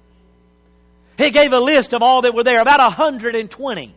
He 1.17 1.29
gave 1.31 1.51
a 1.51 1.59
list 1.59 1.93
of 1.93 2.01
all 2.01 2.21
that 2.21 2.33
were 2.33 2.43
there, 2.43 2.61
about 2.61 2.79
120. 2.79 3.93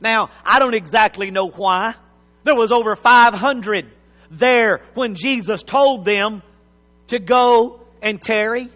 Now, 0.00 0.30
I 0.44 0.58
don't 0.58 0.74
exactly 0.74 1.30
know 1.30 1.48
why. 1.48 1.94
There 2.44 2.54
was 2.56 2.72
over 2.72 2.96
500 2.96 3.86
there 4.30 4.80
when 4.94 5.14
Jesus 5.14 5.62
told 5.62 6.04
them 6.04 6.42
to 7.08 7.18
go 7.18 7.80
and 8.02 8.20
tarry. 8.20 8.68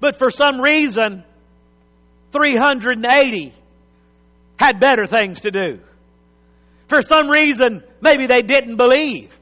But 0.00 0.16
for 0.16 0.30
some 0.30 0.60
reason, 0.60 1.24
380 2.32 3.52
had 4.56 4.80
better 4.80 5.06
things 5.06 5.40
to 5.40 5.50
do. 5.50 5.80
For 6.88 7.02
some 7.02 7.28
reason, 7.28 7.82
maybe 8.00 8.26
they 8.26 8.42
didn't 8.42 8.76
believe. 8.76 9.38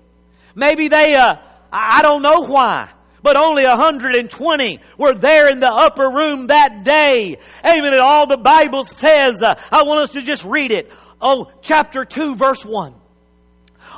Maybe 0.55 0.89
they, 0.89 1.15
uh, 1.15 1.37
I 1.73 2.03
don't 2.03 2.23
know 2.23 2.47
why, 2.47 2.91
but 3.23 3.37
only 3.37 3.65
120 3.65 4.81
were 4.99 5.15
there 5.15 5.49
in 5.49 5.61
the 5.61 5.71
upper 5.71 6.09
room 6.09 6.49
that 6.49 6.85
day. 6.85 7.37
Amen. 7.65 7.93
And 7.93 8.01
all 8.01 8.27
the 8.27 8.37
Bible 8.37 8.85
says, 8.85 9.43
uh, 9.43 9.61
I 9.71 9.83
want 9.85 10.01
us 10.01 10.11
to 10.11 10.23
just 10.23 10.45
read 10.45 10.73
it. 10.73 10.91
Oh, 11.21 11.51
chapter 11.63 12.05
2, 12.05 12.35
verse 12.35 12.65
1 12.65 12.95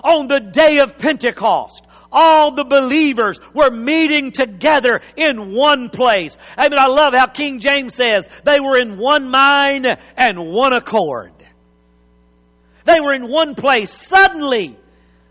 on 0.03 0.29
the 0.29 0.41
day 0.41 0.79
of 0.79 0.99
Pentecost, 0.99 1.85
all 2.11 2.53
the 2.53 2.65
believers 2.65 3.39
were 3.53 3.71
meeting 3.71 4.33
together 4.33 5.01
in 5.17 5.53
one 5.53 5.91
place. 5.91 6.37
I 6.57 6.69
mean, 6.69 6.79
I 6.79 6.87
love 6.87 7.15
how 7.15 7.27
King 7.27 7.61
James 7.61 7.95
says 7.95 8.29
they 8.45 8.61
were 8.61 8.79
in 8.79 8.99
one 8.99 9.29
mind 9.29 9.99
and 10.17 10.53
one 10.53 10.73
accord. 10.73 11.33
They 12.85 13.01
were 13.01 13.13
in 13.13 13.29
one 13.29 13.55
place. 13.55 13.93
Suddenly, 13.93 14.77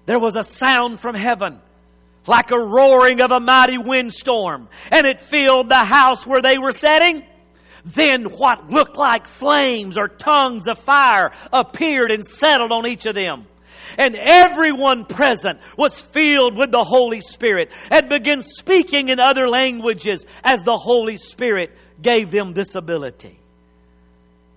there 0.06 0.20
was 0.20 0.36
a 0.36 0.44
sound 0.44 1.00
from 1.00 1.16
heaven 1.16 1.60
like 2.28 2.52
a 2.52 2.60
roaring 2.60 3.22
of 3.22 3.32
a 3.32 3.40
mighty 3.40 3.78
windstorm, 3.78 4.68
and 4.92 5.08
it 5.08 5.22
filled 5.22 5.70
the 5.70 5.76
house 5.76 6.26
where 6.28 6.42
they 6.42 6.58
were 6.58 6.74
sitting. 6.74 7.24
Then 7.86 8.26
what 8.26 8.70
looked 8.70 8.98
like 8.98 9.28
flames 9.28 9.98
or 9.98 10.10
tongues 10.10 10.68
of 10.68 10.78
fire 10.78 11.32
appeared 11.54 12.12
and 12.12 12.26
settled 12.26 12.74
on 12.74 12.86
each 12.86 13.06
of 13.06 13.16
them 13.16 13.48
and 13.98 14.16
everyone 14.16 15.06
present 15.06 15.60
was 15.76 16.00
filled 16.00 16.56
with 16.56 16.72
the 16.72 16.84
Holy 16.84 17.22
Spirit 17.22 17.72
and 17.90 18.10
began 18.10 18.44
speaking 18.44 19.10
in 19.10 19.20
other 19.20 19.50
languages 19.50 20.26
as 20.44 20.64
the 20.64 20.78
Holy 20.78 21.18
Spirit 21.18 21.72
gave 22.02 22.32
them 22.32 22.54
this 22.54 22.76
ability. 22.76 23.40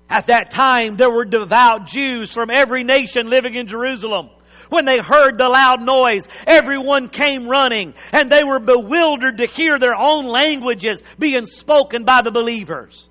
At 0.08 0.26
that 0.26 0.50
time, 0.50 0.96
there 0.96 1.10
were 1.10 1.24
devout 1.24 1.86
Jews 1.86 2.30
from 2.30 2.50
every 2.50 2.84
nation 2.84 3.30
living 3.30 3.54
in 3.54 3.68
Jerusalem. 3.68 4.30
When 4.68 4.84
they 4.84 4.98
heard 4.98 5.38
the 5.38 5.48
loud 5.48 5.82
noise, 5.82 6.28
everyone 6.46 7.08
came 7.08 7.48
running 7.48 7.94
and 8.12 8.30
they 8.30 8.44
were 8.44 8.60
bewildered 8.60 9.38
to 9.38 9.46
hear 9.46 9.78
their 9.78 9.96
own 9.96 10.26
languages 10.26 11.02
being 11.18 11.46
spoken 11.46 12.04
by 12.04 12.22
the 12.22 12.30
believers. 12.30 13.08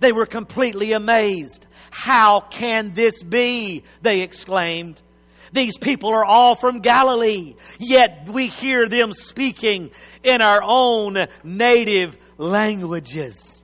They 0.00 0.12
were 0.12 0.26
completely 0.26 0.92
amazed. 0.92 1.66
How 1.90 2.40
can 2.40 2.94
this 2.94 3.22
be? 3.22 3.84
They 4.02 4.20
exclaimed. 4.20 5.00
These 5.56 5.78
people 5.78 6.10
are 6.10 6.22
all 6.22 6.54
from 6.54 6.80
Galilee, 6.80 7.54
yet 7.78 8.28
we 8.28 8.48
hear 8.48 8.90
them 8.90 9.14
speaking 9.14 9.90
in 10.22 10.42
our 10.42 10.60
own 10.62 11.28
native 11.42 12.14
languages. 12.36 13.55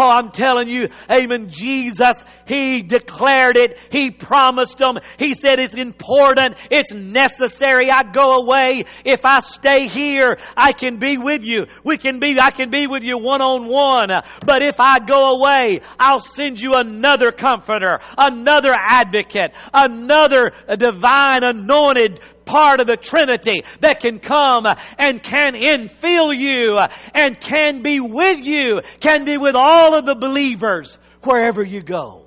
Oh, 0.00 0.08
I'm 0.08 0.30
telling 0.30 0.68
you, 0.68 0.90
amen, 1.10 1.50
Jesus, 1.50 2.24
He 2.46 2.82
declared 2.82 3.56
it. 3.56 3.76
He 3.90 4.12
promised 4.12 4.78
them. 4.78 5.00
He 5.18 5.34
said 5.34 5.58
it's 5.58 5.74
important. 5.74 6.54
It's 6.70 6.92
necessary. 6.92 7.90
I 7.90 8.04
go 8.04 8.40
away. 8.40 8.84
If 9.04 9.24
I 9.24 9.40
stay 9.40 9.88
here, 9.88 10.38
I 10.56 10.72
can 10.72 10.98
be 10.98 11.18
with 11.18 11.44
you. 11.44 11.66
We 11.82 11.98
can 11.98 12.20
be, 12.20 12.38
I 12.38 12.52
can 12.52 12.70
be 12.70 12.86
with 12.86 13.02
you 13.02 13.18
one 13.18 13.42
on 13.42 13.66
one. 13.66 14.10
But 14.46 14.62
if 14.62 14.78
I 14.78 15.00
go 15.00 15.36
away, 15.36 15.80
I'll 15.98 16.20
send 16.20 16.60
you 16.60 16.74
another 16.74 17.32
comforter, 17.32 17.98
another 18.16 18.72
advocate, 18.72 19.52
another 19.74 20.52
divine 20.76 21.42
anointed 21.42 22.20
part 22.48 22.80
of 22.80 22.86
the 22.86 22.96
Trinity 22.96 23.62
that 23.80 24.00
can 24.00 24.18
come 24.18 24.66
and 24.96 25.22
can 25.22 25.54
infill 25.54 26.36
you 26.36 26.78
and 27.14 27.38
can 27.38 27.82
be 27.82 28.00
with 28.00 28.40
you, 28.40 28.80
can 29.00 29.24
be 29.24 29.36
with 29.36 29.54
all 29.54 29.94
of 29.94 30.06
the 30.06 30.14
believers 30.14 30.98
wherever 31.22 31.62
you 31.62 31.82
go. 31.82 32.24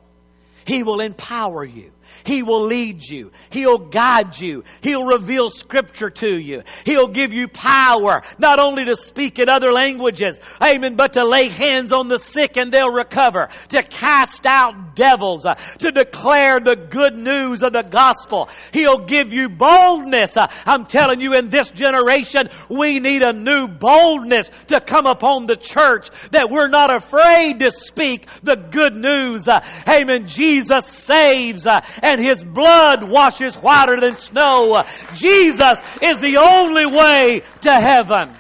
He 0.64 0.84
will 0.84 1.02
empower 1.02 1.66
you. 1.66 1.92
He 2.24 2.44
will 2.44 2.64
lead 2.64 3.04
you. 3.04 3.32
He'll 3.50 3.78
guide 3.78 4.40
you. 4.40 4.64
He'll 4.82 5.06
reveal 5.06 5.50
scripture 5.50 6.10
to 6.10 6.38
you. 6.38 6.64
He'll 6.86 7.08
give 7.08 7.34
you 7.34 7.48
power, 7.48 8.24
not 8.38 8.60
only 8.60 8.86
to 8.86 8.96
speak 8.96 9.40
in 9.40 9.50
other 9.50 9.72
languages, 9.72 10.40
amen, 10.62 10.96
but 10.96 11.14
to 11.14 11.26
lay 11.26 11.48
hands 11.48 11.92
on 11.92 12.08
the 12.08 12.20
sick 12.20 12.58
and 12.58 12.72
they'll 12.72 12.92
recover, 12.92 13.50
to 13.70 13.84
cast 13.84 14.46
out 14.46 14.96
devils, 14.96 15.46
uh, 15.46 15.56
to 15.80 15.92
declare 15.92 16.60
the 16.60 16.76
good 16.76 17.18
news 17.18 17.64
of 17.64 17.74
the 17.74 17.84
gospel. 17.84 18.50
He'll 18.74 19.06
give 19.06 19.34
you 19.34 19.50
boldness. 19.50 20.38
Uh, 20.38 20.48
I'm 20.66 20.86
telling 20.86 21.22
you, 21.22 21.34
in 21.34 21.50
this 21.50 21.70
generation, 21.70 22.50
we 22.70 23.00
need 23.00 23.24
a 23.24 23.34
new 23.34 23.68
boldness 23.68 24.52
to 24.68 24.80
come 24.80 25.06
upon 25.06 25.48
the 25.48 25.56
church 25.56 26.10
that 26.32 26.50
we're 26.50 26.68
not 26.68 26.94
afraid 26.94 27.60
to 27.60 27.72
speak 27.72 28.28
the 28.44 28.56
good 28.56 28.96
news. 28.96 29.48
Uh, 29.48 29.66
amen. 29.88 30.28
Jesus 30.28 30.86
saves 30.86 31.66
uh, 31.66 31.82
and 32.02 32.20
His 32.20 32.44
blood 32.44 33.04
washes 33.04 33.56
whiter 33.56 34.00
than 34.00 34.18
snow. 34.18 34.84
Jesus 35.14 35.78
is 36.02 36.20
the 36.20 36.38
only 36.38 36.86
way 36.86 37.44
to 37.62 37.72
heaven. 37.72 38.36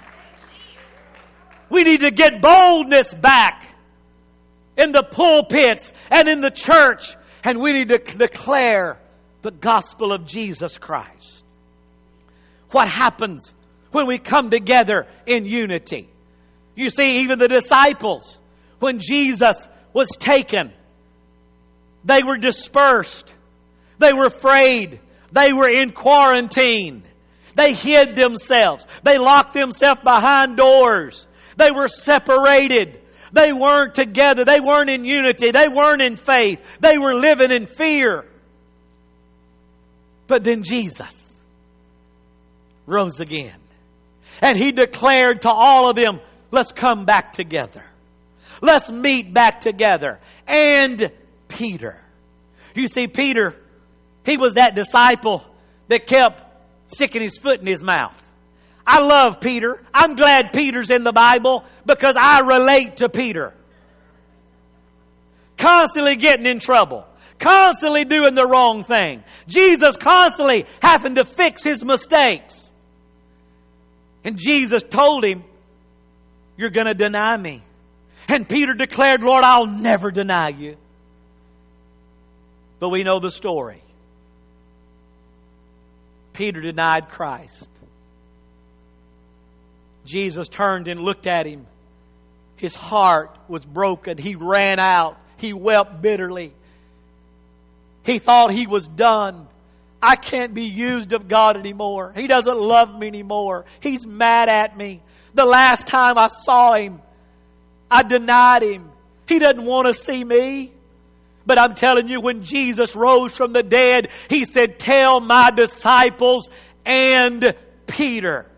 We 1.69 1.83
need 1.83 2.01
to 2.01 2.11
get 2.11 2.41
boldness 2.41 3.13
back 3.13 3.65
in 4.77 4.91
the 4.91 5.03
pulpits 5.03 5.93
and 6.09 6.27
in 6.27 6.41
the 6.41 6.51
church, 6.51 7.15
and 7.43 7.59
we 7.59 7.73
need 7.73 7.89
to 7.89 7.99
declare 7.99 8.99
the 9.41 9.51
gospel 9.51 10.11
of 10.11 10.25
Jesus 10.25 10.77
Christ. 10.77 11.43
What 12.71 12.87
happens 12.87 13.53
when 13.91 14.07
we 14.07 14.17
come 14.17 14.49
together 14.49 15.07
in 15.25 15.45
unity? 15.45 16.09
You 16.75 16.89
see, 16.89 17.21
even 17.21 17.39
the 17.39 17.47
disciples, 17.47 18.39
when 18.79 18.99
Jesus 18.99 19.67
was 19.93 20.09
taken, 20.17 20.71
they 22.03 22.23
were 22.23 22.37
dispersed. 22.37 23.31
They 24.01 24.13
were 24.13 24.25
afraid. 24.25 24.99
They 25.31 25.53
were 25.53 25.69
in 25.69 25.91
quarantine. 25.91 27.03
They 27.55 27.73
hid 27.73 28.15
themselves. 28.15 28.87
They 29.03 29.17
locked 29.17 29.53
themselves 29.53 30.01
behind 30.01 30.57
doors. 30.57 31.27
They 31.55 31.71
were 31.71 31.87
separated. 31.87 32.99
They 33.31 33.53
weren't 33.53 33.93
together. 33.93 34.43
They 34.43 34.59
weren't 34.59 34.89
in 34.89 35.05
unity. 35.05 35.51
They 35.51 35.67
weren't 35.67 36.01
in 36.01 36.15
faith. 36.15 36.59
They 36.79 36.97
were 36.97 37.13
living 37.13 37.51
in 37.51 37.67
fear. 37.67 38.25
But 40.27 40.43
then 40.43 40.63
Jesus 40.63 41.39
rose 42.85 43.19
again. 43.19 43.59
And 44.41 44.57
he 44.57 44.71
declared 44.71 45.43
to 45.43 45.49
all 45.49 45.89
of 45.89 45.95
them, 45.95 46.19
let's 46.49 46.71
come 46.71 47.05
back 47.05 47.33
together. 47.33 47.83
Let's 48.61 48.89
meet 48.89 49.31
back 49.33 49.59
together. 49.59 50.19
And 50.47 51.11
Peter. 51.47 51.97
You 52.73 52.87
see, 52.87 53.07
Peter 53.07 53.55
he 54.25 54.37
was 54.37 54.53
that 54.53 54.75
disciple 54.75 55.43
that 55.87 56.07
kept 56.07 56.43
sticking 56.93 57.21
his 57.21 57.37
foot 57.37 57.59
in 57.59 57.67
his 57.67 57.83
mouth. 57.83 58.17
I 58.85 58.99
love 58.99 59.39
Peter. 59.39 59.81
I'm 59.93 60.15
glad 60.15 60.53
Peter's 60.53 60.89
in 60.89 61.03
the 61.03 61.13
Bible 61.13 61.63
because 61.85 62.15
I 62.17 62.39
relate 62.41 62.97
to 62.97 63.09
Peter. 63.09 63.53
Constantly 65.57 66.15
getting 66.15 66.45
in 66.45 66.59
trouble. 66.59 67.05
Constantly 67.39 68.05
doing 68.05 68.35
the 68.35 68.45
wrong 68.45 68.83
thing. 68.83 69.23
Jesus 69.47 69.97
constantly 69.97 70.65
having 70.81 71.15
to 71.15 71.25
fix 71.25 71.63
his 71.63 71.83
mistakes. 71.83 72.71
And 74.23 74.37
Jesus 74.37 74.83
told 74.83 75.23
him, 75.23 75.43
You're 76.57 76.69
going 76.69 76.87
to 76.87 76.93
deny 76.93 77.35
me. 77.37 77.63
And 78.27 78.47
Peter 78.47 78.73
declared, 78.73 79.23
Lord, 79.23 79.43
I'll 79.43 79.67
never 79.67 80.11
deny 80.11 80.49
you. 80.49 80.77
But 82.79 82.89
we 82.89 83.03
know 83.03 83.19
the 83.19 83.31
story. 83.31 83.81
Peter 86.41 86.59
denied 86.59 87.07
Christ. 87.09 87.69
Jesus 90.05 90.49
turned 90.49 90.87
and 90.87 90.99
looked 90.99 91.27
at 91.27 91.45
him. 91.45 91.67
His 92.55 92.73
heart 92.73 93.37
was 93.47 93.63
broken. 93.63 94.17
He 94.17 94.33
ran 94.33 94.79
out. 94.79 95.19
He 95.37 95.53
wept 95.53 96.01
bitterly. 96.01 96.51
He 98.03 98.17
thought 98.17 98.49
he 98.49 98.65
was 98.65 98.87
done. 98.87 99.47
I 100.01 100.15
can't 100.15 100.55
be 100.55 100.63
used 100.63 101.13
of 101.13 101.27
God 101.27 101.57
anymore. 101.57 102.11
He 102.15 102.25
doesn't 102.25 102.59
love 102.59 102.97
me 102.97 103.05
anymore. 103.05 103.65
He's 103.79 104.07
mad 104.07 104.49
at 104.49 104.75
me. 104.75 105.03
The 105.35 105.45
last 105.45 105.85
time 105.85 106.17
I 106.17 106.27
saw 106.27 106.73
him, 106.73 107.03
I 107.91 108.01
denied 108.01 108.63
him. 108.63 108.89
He 109.27 109.37
doesn't 109.37 109.63
want 109.63 109.89
to 109.89 109.93
see 109.93 110.23
me. 110.23 110.71
But 111.45 111.57
I'm 111.57 111.75
telling 111.75 112.07
you, 112.07 112.21
when 112.21 112.43
Jesus 112.43 112.95
rose 112.95 113.33
from 113.33 113.53
the 113.53 113.63
dead, 113.63 114.09
He 114.29 114.45
said, 114.45 114.79
tell 114.79 115.19
my 115.19 115.51
disciples 115.51 116.49
and 116.85 117.55
Peter. 117.87 118.50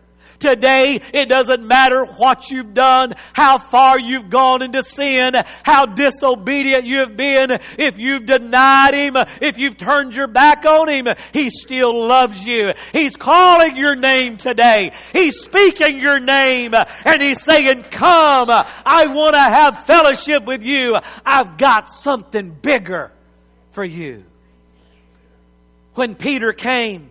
Today, 0.44 1.00
it 1.14 1.30
doesn't 1.30 1.66
matter 1.66 2.04
what 2.04 2.50
you've 2.50 2.74
done, 2.74 3.14
how 3.32 3.56
far 3.56 3.98
you've 3.98 4.28
gone 4.28 4.60
into 4.60 4.82
sin, 4.82 5.32
how 5.62 5.86
disobedient 5.86 6.84
you've 6.84 7.16
been, 7.16 7.58
if 7.78 7.98
you've 7.98 8.26
denied 8.26 8.92
Him, 8.92 9.16
if 9.40 9.56
you've 9.56 9.78
turned 9.78 10.14
your 10.14 10.26
back 10.26 10.66
on 10.66 10.90
Him, 10.90 11.06
He 11.32 11.48
still 11.48 12.06
loves 12.06 12.46
you. 12.46 12.74
He's 12.92 13.16
calling 13.16 13.74
your 13.74 13.96
name 13.96 14.36
today. 14.36 14.92
He's 15.14 15.40
speaking 15.40 15.98
your 15.98 16.20
name 16.20 16.74
and 16.74 17.22
He's 17.22 17.42
saying, 17.42 17.84
come, 17.84 18.50
I 18.50 19.06
want 19.06 19.36
to 19.36 19.40
have 19.40 19.86
fellowship 19.86 20.44
with 20.44 20.62
you. 20.62 20.94
I've 21.24 21.56
got 21.56 21.90
something 21.90 22.50
bigger 22.50 23.12
for 23.70 23.82
you. 23.82 24.24
When 25.94 26.14
Peter 26.14 26.52
came, 26.52 27.08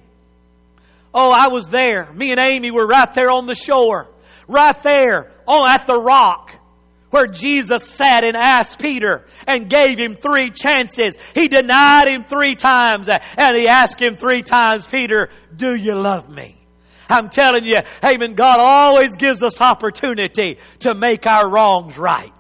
Oh, 1.14 1.32
I 1.32 1.48
was 1.48 1.70
there. 1.70 2.12
Me 2.14 2.32
and 2.32 2.40
Amy 2.40 2.72
were 2.72 2.88
right 2.88 3.14
there 3.14 3.30
on 3.30 3.46
the 3.46 3.56
shore. 3.56 4.10
Right 4.48 4.82
there 4.84 5.34
Oh, 5.48 5.66
at 5.66 5.88
the 5.88 6.00
rock 6.00 6.52
where 7.10 7.28
Jesus 7.28 7.84
sat 7.84 8.24
and 8.24 8.36
asked 8.36 8.80
Peter 8.80 9.26
and 9.46 9.70
gave 9.70 10.00
him 10.00 10.16
three 10.16 10.50
chances. 10.50 11.16
He 11.36 11.48
denied 11.48 12.08
him 12.08 12.24
three 12.24 12.56
times 12.56 13.08
uh, 13.08 13.20
and 13.38 13.56
he 13.56 13.68
asked 13.68 14.02
him 14.02 14.16
three 14.16 14.42
times, 14.42 14.88
Peter, 14.88 15.30
do 15.56 15.76
you 15.76 15.96
love 15.96 16.30
me? 16.30 16.58
I'm 17.10 17.30
telling 17.30 17.66
you, 17.66 17.82
amen, 18.04 18.34
God 18.34 18.60
always 18.60 19.16
gives 19.16 19.44
us 19.44 19.62
opportunity 19.62 20.58
to 20.80 20.96
make 20.96 21.28
our 21.28 21.48
wrongs 21.48 21.98
right. 21.98 22.32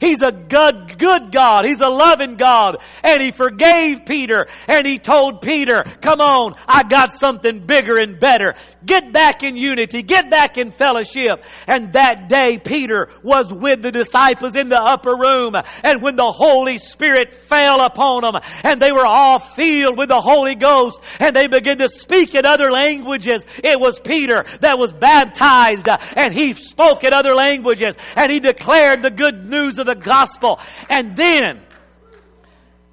He's 0.00 0.22
a 0.22 0.32
good, 0.32 0.98
good 0.98 1.30
God. 1.30 1.66
He's 1.66 1.80
a 1.80 1.88
loving 1.88 2.36
God. 2.36 2.78
And 3.02 3.22
He 3.22 3.30
forgave 3.30 4.06
Peter 4.06 4.46
and 4.66 4.86
He 4.86 4.98
told 4.98 5.42
Peter, 5.42 5.84
come 6.00 6.20
on, 6.20 6.54
I 6.66 6.84
got 6.84 7.14
something 7.14 7.60
bigger 7.60 7.98
and 7.98 8.18
better. 8.18 8.54
Get 8.84 9.12
back 9.12 9.42
in 9.42 9.56
unity. 9.56 10.02
Get 10.02 10.30
back 10.30 10.56
in 10.56 10.70
fellowship. 10.70 11.44
And 11.66 11.92
that 11.92 12.28
day 12.28 12.58
Peter 12.58 13.08
was 13.22 13.52
with 13.52 13.82
the 13.82 13.92
disciples 13.92 14.56
in 14.56 14.68
the 14.68 14.80
upper 14.80 15.14
room. 15.14 15.54
And 15.82 16.02
when 16.02 16.16
the 16.16 16.30
Holy 16.30 16.78
Spirit 16.78 17.34
fell 17.34 17.82
upon 17.82 18.22
them 18.22 18.40
and 18.64 18.80
they 18.80 18.92
were 18.92 19.04
all 19.04 19.38
filled 19.38 19.98
with 19.98 20.08
the 20.08 20.20
Holy 20.20 20.54
Ghost 20.54 21.00
and 21.18 21.36
they 21.36 21.46
began 21.46 21.78
to 21.78 21.88
speak 21.88 22.34
in 22.34 22.46
other 22.46 22.70
languages, 22.72 23.44
it 23.62 23.78
was 23.78 24.00
Peter 24.00 24.44
that 24.60 24.78
was 24.78 24.92
baptized 24.92 25.86
and 26.16 26.32
he 26.32 26.54
spoke 26.54 27.04
in 27.04 27.12
other 27.12 27.34
languages 27.34 27.96
and 28.16 28.32
he 28.32 28.40
declared 28.40 29.02
the 29.02 29.10
good 29.10 29.46
news 29.46 29.78
of 29.78 29.86
the 29.86 29.94
gospel. 29.94 30.58
And 30.88 31.14
then 31.16 31.60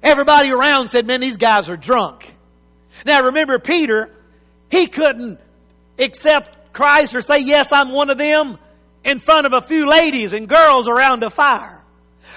everybody 0.02 0.50
around 0.50 0.90
said, 0.90 1.06
man, 1.06 1.20
these 1.20 1.38
guys 1.38 1.68
are 1.70 1.76
drunk. 1.76 2.34
Now 3.06 3.24
remember 3.24 3.58
Peter, 3.58 4.10
he 4.70 4.86
couldn't 4.86 5.38
accept 5.98 6.72
Christ 6.72 7.14
or 7.14 7.20
say, 7.20 7.38
yes, 7.38 7.72
I'm 7.72 7.92
one 7.92 8.10
of 8.10 8.18
them 8.18 8.58
in 9.04 9.18
front 9.18 9.46
of 9.46 9.52
a 9.52 9.60
few 9.60 9.88
ladies 9.88 10.32
and 10.32 10.48
girls 10.48 10.86
around 10.88 11.24
a 11.24 11.30
fire. 11.30 11.82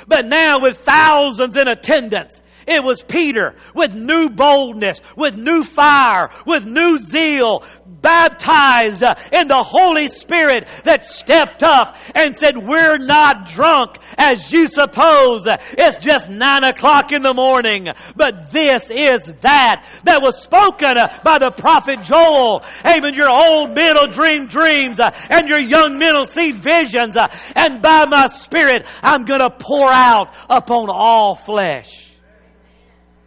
But 0.07 0.25
now 0.25 0.59
with 0.61 0.77
thousands 0.77 1.55
in 1.55 1.67
attendance, 1.67 2.41
It 2.67 2.83
was 2.83 3.01
Peter 3.01 3.55
with 3.73 3.93
new 3.93 4.29
boldness, 4.29 5.01
with 5.15 5.35
new 5.35 5.63
fire, 5.63 6.29
with 6.45 6.65
new 6.65 6.97
zeal, 6.97 7.63
baptized 8.01 9.03
uh, 9.03 9.15
in 9.31 9.47
the 9.47 9.63
Holy 9.63 10.07
Spirit 10.07 10.67
that 10.83 11.05
stepped 11.05 11.63
up 11.63 11.97
and 12.15 12.35
said, 12.37 12.57
we're 12.57 12.97
not 12.97 13.47
drunk 13.47 13.97
as 14.17 14.51
you 14.51 14.67
suppose. 14.67 15.47
It's 15.47 15.97
just 15.97 16.29
nine 16.29 16.63
o'clock 16.63 17.11
in 17.11 17.21
the 17.21 17.33
morning. 17.33 17.89
But 18.15 18.51
this 18.51 18.89
is 18.89 19.33
that 19.41 19.85
that 20.03 20.21
was 20.21 20.41
spoken 20.41 20.97
uh, 20.97 21.19
by 21.23 21.39
the 21.39 21.51
prophet 21.51 22.01
Joel. 22.03 22.63
Amen. 22.85 23.13
Your 23.13 23.29
old 23.29 23.75
men 23.75 23.95
will 23.95 24.07
dream 24.07 24.47
dreams 24.47 24.99
uh, 24.99 25.11
and 25.29 25.47
your 25.47 25.59
young 25.59 25.97
men 25.97 26.13
will 26.13 26.25
see 26.25 26.51
visions. 26.51 27.15
And 27.55 27.81
by 27.81 28.05
my 28.05 28.27
spirit, 28.27 28.85
I'm 29.01 29.25
going 29.25 29.41
to 29.41 29.49
pour 29.49 29.91
out 29.91 30.33
upon 30.49 30.89
all 30.89 31.35
flesh. 31.35 32.07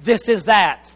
This 0.01 0.29
is 0.29 0.45
that. 0.45 0.94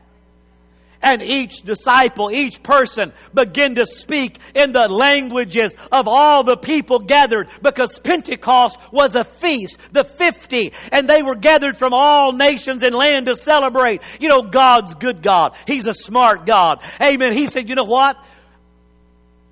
And 1.00 1.22
each 1.22 1.62
disciple, 1.62 2.30
each 2.30 2.62
person 2.62 3.12
began 3.32 3.76
to 3.76 3.86
speak 3.86 4.38
in 4.54 4.72
the 4.72 4.88
languages 4.88 5.76
of 5.92 6.08
all 6.08 6.42
the 6.42 6.56
people 6.56 6.98
gathered 6.98 7.48
because 7.62 7.98
Pentecost 8.00 8.78
was 8.90 9.14
a 9.14 9.22
feast, 9.22 9.78
the 9.92 10.02
50, 10.02 10.72
and 10.90 11.08
they 11.08 11.22
were 11.22 11.36
gathered 11.36 11.76
from 11.76 11.94
all 11.94 12.32
nations 12.32 12.82
and 12.82 12.94
land 12.94 13.26
to 13.26 13.36
celebrate. 13.36 14.02
You 14.18 14.28
know, 14.28 14.42
God's 14.42 14.94
good 14.94 15.22
God. 15.22 15.56
He's 15.66 15.86
a 15.86 15.94
smart 15.94 16.46
God. 16.46 16.82
Amen. 17.00 17.32
He 17.32 17.46
said, 17.46 17.68
you 17.68 17.76
know 17.76 17.84
what? 17.84 18.16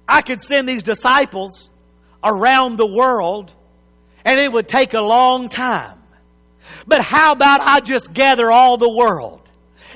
I 0.08 0.22
could 0.22 0.42
send 0.42 0.68
these 0.68 0.82
disciples 0.82 1.70
around 2.24 2.76
the 2.76 2.86
world 2.86 3.52
and 4.24 4.40
it 4.40 4.52
would 4.52 4.66
take 4.66 4.94
a 4.94 5.00
long 5.00 5.48
time. 5.48 6.02
But 6.88 7.02
how 7.02 7.32
about 7.32 7.60
I 7.60 7.78
just 7.78 8.12
gather 8.12 8.50
all 8.50 8.78
the 8.78 8.90
world? 8.90 9.42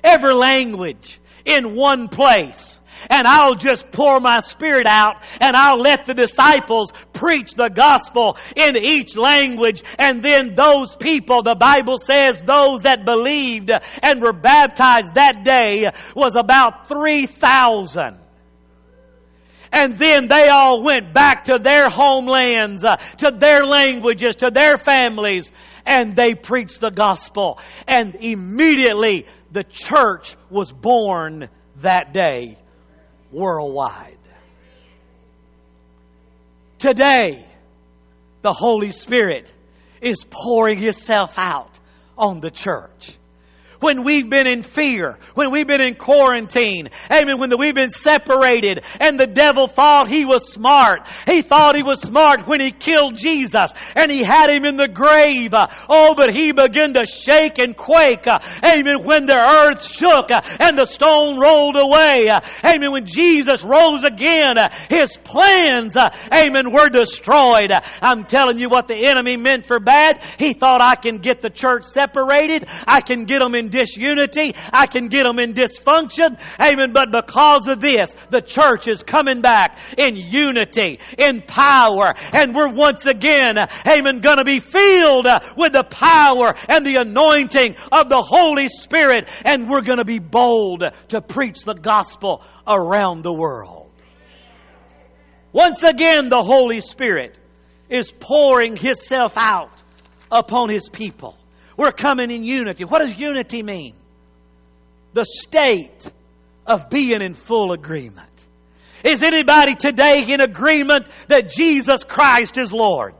every 0.02 0.34
language 0.34 1.19
in 1.44 1.74
one 1.74 2.09
place. 2.09 2.81
And 3.09 3.26
I'll 3.26 3.55
just 3.55 3.90
pour 3.90 4.20
my 4.20 4.40
spirit 4.40 4.87
out 4.87 5.22
and 5.40 5.57
I'll 5.57 5.79
let 5.79 6.05
the 6.05 6.14
disciples 6.14 6.92
preach 7.12 7.55
the 7.55 7.68
gospel 7.68 8.37
in 8.55 8.76
each 8.76 9.16
language. 9.16 9.83
And 9.98 10.22
then 10.22 10.55
those 10.55 10.96
people, 10.96 11.42
the 11.42 11.55
Bible 11.55 11.98
says 11.98 12.42
those 12.42 12.83
that 12.83 13.05
believed 13.05 13.70
and 14.03 14.20
were 14.20 14.33
baptized 14.33 15.14
that 15.14 15.44
day 15.44 15.90
was 16.14 16.37
about 16.37 16.88
3,000. 16.88 18.18
And 19.72 19.96
then 19.96 20.26
they 20.26 20.48
all 20.48 20.83
went 20.83 21.12
back 21.12 21.44
to 21.44 21.59
their 21.59 21.88
homelands, 21.88 22.83
uh, 22.83 22.96
to 23.18 23.31
their 23.31 23.64
languages, 23.64 24.37
to 24.37 24.50
their 24.50 24.76
families, 24.76 25.53
and 25.87 26.16
they 26.16 26.35
preached 26.35 26.81
the 26.81 26.90
gospel. 26.90 27.61
And 27.87 28.16
immediately 28.16 29.26
the 29.52 29.64
church 29.64 30.36
was 30.48 30.72
born 30.72 31.48
that 31.76 32.12
day 32.12 32.58
worldwide. 33.32 34.16
Today, 36.78 37.44
the 38.42 38.52
Holy 38.52 38.90
Spirit 38.92 39.52
is 40.00 40.24
pouring 40.28 40.78
Himself 40.78 41.34
out 41.36 41.78
on 42.16 42.40
the 42.40 42.50
church 42.50 43.18
when 43.80 44.04
we've 44.04 44.28
been 44.28 44.46
in 44.46 44.62
fear, 44.62 45.18
when 45.34 45.50
we've 45.50 45.66
been 45.66 45.80
in 45.80 45.94
quarantine, 45.94 46.90
amen, 47.10 47.38
when 47.38 47.56
we've 47.58 47.74
been 47.74 47.90
separated 47.90 48.84
and 49.00 49.18
the 49.18 49.26
devil 49.26 49.66
thought 49.66 50.08
he 50.08 50.24
was 50.24 50.52
smart. 50.52 51.06
He 51.26 51.42
thought 51.42 51.74
he 51.74 51.82
was 51.82 52.00
smart 52.00 52.46
when 52.46 52.60
he 52.60 52.70
killed 52.70 53.16
Jesus 53.16 53.72
and 53.96 54.10
he 54.10 54.22
had 54.22 54.50
him 54.50 54.64
in 54.64 54.76
the 54.76 54.88
grave. 54.88 55.54
Uh, 55.54 55.68
oh, 55.88 56.14
but 56.14 56.32
he 56.32 56.52
began 56.52 56.94
to 56.94 57.04
shake 57.04 57.58
and 57.58 57.76
quake, 57.76 58.26
uh, 58.26 58.38
amen, 58.64 59.04
when 59.04 59.26
the 59.26 59.38
earth 59.38 59.82
shook 59.82 60.30
uh, 60.30 60.42
and 60.60 60.78
the 60.78 60.84
stone 60.84 61.38
rolled 61.38 61.76
away. 61.76 62.30
Amen, 62.64 62.92
when 62.92 63.06
Jesus 63.06 63.64
rose 63.64 64.04
again, 64.04 64.56
his 64.88 65.16
plans, 65.16 65.96
amen, 66.32 66.72
were 66.72 66.88
destroyed. 66.88 67.72
I'm 68.02 68.24
telling 68.24 68.58
you 68.58 68.68
what 68.68 68.88
the 68.88 69.06
enemy 69.06 69.36
meant 69.36 69.66
for 69.66 69.80
bad. 69.80 70.22
He 70.38 70.52
thought 70.52 70.80
I 70.80 70.96
can 70.96 71.18
get 71.18 71.40
the 71.40 71.50
church 71.50 71.84
separated. 71.84 72.66
I 72.86 73.00
can 73.00 73.24
get 73.24 73.40
them 73.40 73.54
in 73.54 73.69
disunity. 73.70 74.54
I 74.72 74.87
can 74.87 75.09
get 75.09 75.24
them 75.24 75.38
in 75.38 75.54
dysfunction. 75.54 76.38
Amen. 76.61 76.92
But 76.92 77.11
because 77.11 77.66
of 77.66 77.80
this, 77.80 78.14
the 78.30 78.42
church 78.42 78.88
is 78.88 79.02
coming 79.02 79.40
back 79.40 79.78
in 79.96 80.16
unity, 80.16 80.98
in 81.16 81.42
power. 81.42 82.14
And 82.33 82.54
we're 82.54 82.68
once 82.68 83.06
again, 83.06 83.59
amen, 83.87 84.20
gonna 84.20 84.44
be 84.44 84.61
filled 84.61 85.26
with 85.56 85.72
the 85.72 85.85
power 85.85 86.54
and 86.68 86.85
the 86.85 86.96
anointing 86.96 87.76
of 87.90 88.09
the 88.09 88.22
Holy 88.22 88.68
Spirit. 88.68 89.28
And 89.44 89.68
we're 89.68 89.83
gonna 89.83 90.04
be 90.04 90.18
bold 90.18 90.85
to 91.09 91.20
preach 91.20 91.64
the 91.64 91.74
gospel 91.74 92.42
around 92.66 93.22
the 93.22 93.33
world. 93.33 93.90
Once 95.52 95.83
again, 95.83 96.28
the 96.28 96.42
Holy 96.42 96.80
Spirit 96.80 97.37
is 97.88 98.12
pouring 98.20 98.76
Himself 98.76 99.37
out 99.37 99.72
upon 100.30 100.68
His 100.68 100.88
people. 100.88 101.37
We're 101.80 101.92
coming 101.92 102.30
in 102.30 102.44
unity. 102.44 102.84
What 102.84 102.98
does 102.98 103.18
unity 103.18 103.62
mean? 103.62 103.94
The 105.14 105.24
state 105.24 106.10
of 106.66 106.90
being 106.90 107.22
in 107.22 107.32
full 107.32 107.72
agreement. 107.72 108.28
Is 109.02 109.22
anybody 109.22 109.76
today 109.76 110.30
in 110.30 110.42
agreement 110.42 111.06
that 111.28 111.48
Jesus 111.48 112.04
Christ 112.04 112.58
is 112.58 112.70
Lord? 112.70 113.14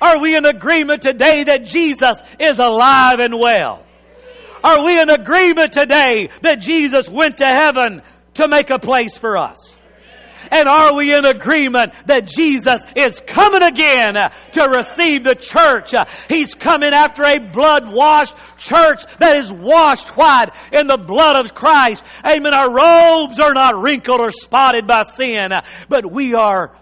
Are 0.00 0.18
we 0.18 0.34
in 0.34 0.46
agreement 0.46 1.02
today 1.02 1.44
that 1.44 1.66
Jesus 1.66 2.16
is 2.40 2.58
alive 2.58 3.18
and 3.18 3.38
well? 3.38 3.84
Are 4.62 4.82
we 4.82 4.98
in 4.98 5.10
agreement 5.10 5.74
today 5.74 6.30
that 6.40 6.60
Jesus 6.60 7.06
went 7.06 7.36
to 7.36 7.46
heaven 7.46 8.00
to 8.36 8.48
make 8.48 8.70
a 8.70 8.78
place 8.78 9.18
for 9.18 9.36
us? 9.36 9.76
And 10.50 10.68
are 10.68 10.94
we 10.94 11.14
in 11.14 11.24
agreement 11.24 11.92
that 12.06 12.26
Jesus 12.26 12.82
is 12.96 13.20
coming 13.26 13.62
again 13.62 14.14
to 14.52 14.68
receive 14.68 15.24
the 15.24 15.34
church? 15.34 15.94
He's 16.28 16.54
coming 16.54 16.92
after 16.92 17.24
a 17.24 17.38
blood 17.38 17.92
washed 17.92 18.34
church 18.58 19.04
that 19.18 19.38
is 19.38 19.52
washed 19.52 20.16
white 20.16 20.50
in 20.72 20.86
the 20.86 20.96
blood 20.96 21.44
of 21.44 21.54
Christ. 21.54 22.02
Amen. 22.24 22.54
Our 22.54 22.70
robes 22.70 23.38
are 23.38 23.54
not 23.54 23.80
wrinkled 23.80 24.20
or 24.20 24.30
spotted 24.30 24.86
by 24.86 25.02
sin, 25.02 25.52
but 25.88 26.10
we 26.10 26.34
are 26.34 26.76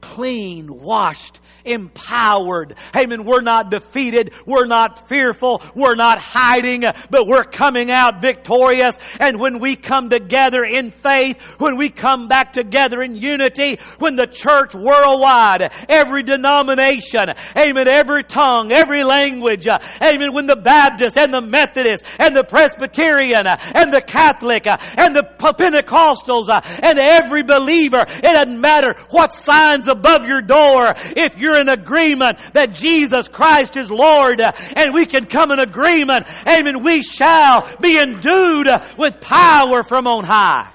clean, 0.00 0.72
washed 0.72 1.40
empowered. 1.64 2.74
Amen. 2.96 3.24
We're 3.24 3.40
not 3.40 3.70
defeated. 3.70 4.32
We're 4.46 4.66
not 4.66 5.08
fearful. 5.08 5.62
We're 5.74 5.94
not 5.94 6.18
hiding, 6.18 6.84
but 7.10 7.26
we're 7.26 7.44
coming 7.44 7.90
out 7.90 8.20
victorious. 8.20 8.98
And 9.18 9.38
when 9.38 9.58
we 9.58 9.76
come 9.76 10.10
together 10.10 10.64
in 10.64 10.90
faith, 10.90 11.40
when 11.58 11.76
we 11.76 11.90
come 11.90 12.28
back 12.28 12.52
together 12.52 13.02
in 13.02 13.16
unity, 13.16 13.78
when 13.98 14.16
the 14.16 14.26
church 14.26 14.74
worldwide, 14.74 15.72
every 15.88 16.22
denomination, 16.22 17.32
amen, 17.56 17.88
every 17.88 18.24
tongue, 18.24 18.72
every 18.72 19.04
language, 19.04 19.66
amen, 19.66 20.32
when 20.32 20.46
the 20.46 20.56
Baptist 20.56 21.16
and 21.16 21.32
the 21.32 21.40
Methodist 21.40 22.04
and 22.18 22.36
the 22.36 22.44
Presbyterian 22.44 23.46
and 23.46 23.92
the 23.92 24.02
Catholic 24.02 24.66
and 24.66 25.14
the 25.14 25.22
Pentecostals 25.22 26.48
and 26.82 26.98
every 26.98 27.42
believer, 27.42 28.04
it 28.08 28.22
doesn't 28.22 28.60
matter 28.60 28.94
what 29.10 29.34
signs 29.34 29.88
above 29.88 30.24
your 30.24 30.42
door, 30.42 30.94
if 31.16 31.36
you're 31.38 31.47
in 31.54 31.68
agreement 31.68 32.38
that 32.54 32.72
Jesus 32.72 33.28
Christ 33.28 33.76
is 33.76 33.90
Lord 33.90 34.40
and 34.40 34.94
we 34.94 35.06
can 35.06 35.26
come 35.26 35.50
in 35.50 35.58
agreement, 35.58 36.26
amen, 36.46 36.82
we 36.82 37.02
shall 37.02 37.68
be 37.80 37.98
endued 37.98 38.68
with 38.96 39.20
power 39.20 39.82
from 39.82 40.06
on 40.06 40.24
high 40.24 40.70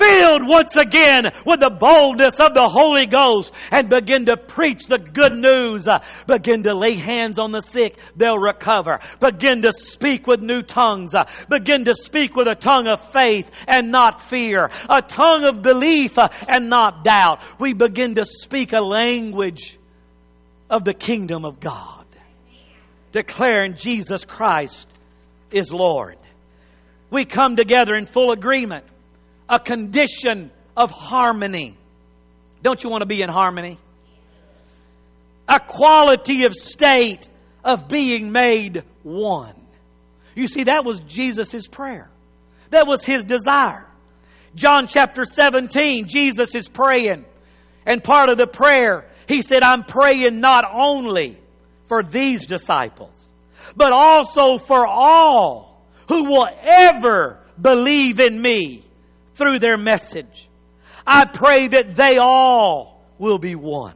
filled 0.00 0.46
once 0.46 0.76
again 0.76 1.30
with 1.44 1.60
the 1.60 1.70
boldness 1.70 2.40
of 2.40 2.54
the 2.54 2.68
Holy 2.68 3.06
Ghost 3.06 3.52
and 3.70 3.90
begin 3.90 4.26
to 4.26 4.36
preach 4.36 4.86
the 4.86 4.98
good 4.98 5.34
news. 5.34 5.86
Begin 6.26 6.62
to 6.62 6.74
lay 6.74 6.94
hands 6.94 7.38
on 7.38 7.52
the 7.52 7.60
sick, 7.60 7.98
they'll 8.16 8.38
recover. 8.38 9.00
Begin 9.20 9.62
to 9.62 9.72
speak 9.72 10.26
with 10.26 10.40
new 10.40 10.62
tongues. 10.62 11.14
Begin 11.48 11.84
to 11.84 11.94
speak 11.94 12.34
with 12.34 12.48
a 12.48 12.54
tongue 12.54 12.86
of 12.86 13.00
faith 13.12 13.50
and 13.66 13.90
not 13.90 14.22
fear. 14.22 14.70
A 14.88 15.02
tongue 15.02 15.44
of 15.44 15.62
belief 15.62 16.18
and 16.48 16.70
not 16.70 17.04
doubt. 17.04 17.40
We 17.58 17.74
begin 17.74 18.14
to 18.14 18.24
speak 18.24 18.72
a 18.72 18.80
language 18.80 19.79
of 20.70 20.84
the 20.84 20.94
kingdom 20.94 21.44
of 21.44 21.60
God, 21.60 22.06
declaring 23.12 23.74
Jesus 23.74 24.24
Christ 24.24 24.86
is 25.50 25.72
Lord. 25.72 26.16
We 27.10 27.24
come 27.24 27.56
together 27.56 27.94
in 27.94 28.06
full 28.06 28.30
agreement, 28.30 28.84
a 29.48 29.58
condition 29.58 30.52
of 30.76 30.92
harmony. 30.92 31.76
Don't 32.62 32.82
you 32.82 32.88
want 32.88 33.02
to 33.02 33.06
be 33.06 33.20
in 33.20 33.28
harmony? 33.28 33.78
A 35.48 35.58
quality 35.58 36.44
of 36.44 36.54
state 36.54 37.28
of 37.64 37.88
being 37.88 38.30
made 38.30 38.84
one. 39.02 39.56
You 40.36 40.46
see, 40.46 40.64
that 40.64 40.84
was 40.84 41.00
Jesus' 41.00 41.66
prayer. 41.66 42.08
That 42.70 42.86
was 42.86 43.04
his 43.04 43.24
desire. 43.24 43.86
John 44.54 44.86
chapter 44.86 45.24
17, 45.24 46.06
Jesus 46.06 46.54
is 46.54 46.68
praying. 46.68 47.24
And 47.84 48.04
part 48.04 48.28
of 48.28 48.38
the 48.38 48.46
prayer 48.46 49.06
he 49.30 49.42
said, 49.42 49.62
I'm 49.62 49.84
praying 49.84 50.40
not 50.40 50.64
only 50.70 51.36
for 51.86 52.02
these 52.02 52.46
disciples, 52.46 53.28
but 53.76 53.92
also 53.92 54.58
for 54.58 54.86
all 54.86 55.84
who 56.08 56.24
will 56.24 56.48
ever 56.62 57.38
believe 57.60 58.18
in 58.18 58.40
me 58.40 58.82
through 59.36 59.60
their 59.60 59.78
message. 59.78 60.48
I 61.06 61.26
pray 61.26 61.68
that 61.68 61.94
they 61.94 62.18
all 62.18 63.00
will 63.18 63.38
be 63.38 63.54
one. 63.54 63.94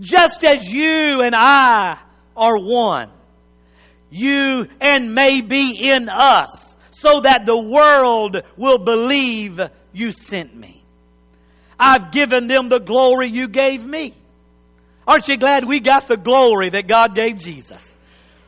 Just 0.00 0.44
as 0.44 0.66
you 0.70 1.20
and 1.22 1.34
I 1.34 1.98
are 2.36 2.58
one. 2.58 3.10
You 4.10 4.66
and 4.80 5.14
may 5.14 5.40
be 5.40 5.90
in 5.90 6.08
us 6.08 6.74
so 6.90 7.20
that 7.20 7.46
the 7.46 7.56
world 7.56 8.42
will 8.56 8.78
believe 8.78 9.60
you 9.92 10.10
sent 10.10 10.56
me. 10.56 10.82
I've 11.78 12.10
given 12.10 12.48
them 12.48 12.68
the 12.68 12.80
glory 12.80 13.28
you 13.28 13.46
gave 13.46 13.84
me. 13.84 14.14
Aren't 15.10 15.26
you 15.26 15.36
glad 15.36 15.64
we 15.64 15.80
got 15.80 16.06
the 16.06 16.16
glory 16.16 16.68
that 16.68 16.86
God 16.86 17.16
gave 17.16 17.36
Jesus? 17.36 17.96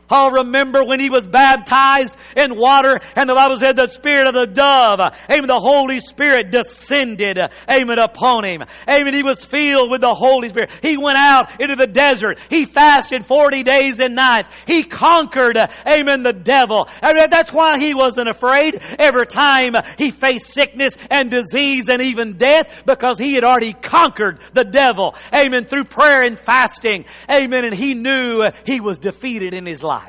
I'll 0.09 0.31
remember 0.31 0.83
when 0.83 0.99
he 0.99 1.09
was 1.09 1.25
baptized 1.25 2.15
in 2.35 2.55
water 2.55 2.99
and 3.15 3.29
the 3.29 3.33
Bible 3.33 3.57
said 3.57 3.75
the 3.75 3.87
spirit 3.87 4.27
of 4.27 4.33
the 4.33 4.45
dove, 4.45 4.99
amen, 5.29 5.47
the 5.47 5.59
Holy 5.59 5.99
Spirit 5.99 6.51
descended, 6.51 7.39
amen, 7.69 7.99
upon 7.99 8.43
him. 8.43 8.63
Amen, 8.87 9.13
he 9.13 9.23
was 9.23 9.43
filled 9.43 9.89
with 9.89 10.01
the 10.01 10.13
Holy 10.13 10.49
Spirit. 10.49 10.69
He 10.81 10.97
went 10.97 11.17
out 11.17 11.59
into 11.59 11.75
the 11.75 11.87
desert. 11.87 12.37
He 12.49 12.65
fasted 12.65 13.25
40 13.25 13.63
days 13.63 13.99
and 13.99 14.15
nights. 14.15 14.49
He 14.67 14.83
conquered, 14.83 15.57
amen, 15.57 16.23
the 16.23 16.33
devil. 16.33 16.87
Amen, 17.01 17.29
that's 17.29 17.51
why 17.51 17.79
he 17.79 17.93
wasn't 17.93 18.29
afraid 18.29 18.81
every 18.99 19.25
time 19.25 19.75
he 19.97 20.11
faced 20.11 20.47
sickness 20.47 20.95
and 21.09 21.31
disease 21.31 21.89
and 21.89 22.01
even 22.01 22.33
death 22.33 22.83
because 22.85 23.17
he 23.17 23.33
had 23.33 23.43
already 23.43 23.73
conquered 23.73 24.39
the 24.53 24.63
devil. 24.63 25.15
Amen, 25.33 25.65
through 25.65 25.85
prayer 25.85 26.23
and 26.23 26.37
fasting. 26.37 27.05
Amen, 27.29 27.65
and 27.65 27.73
he 27.73 27.93
knew 27.93 28.49
he 28.65 28.79
was 28.79 28.99
defeated 28.99 29.53
in 29.53 29.65
his 29.65 29.81
life. 29.81 30.02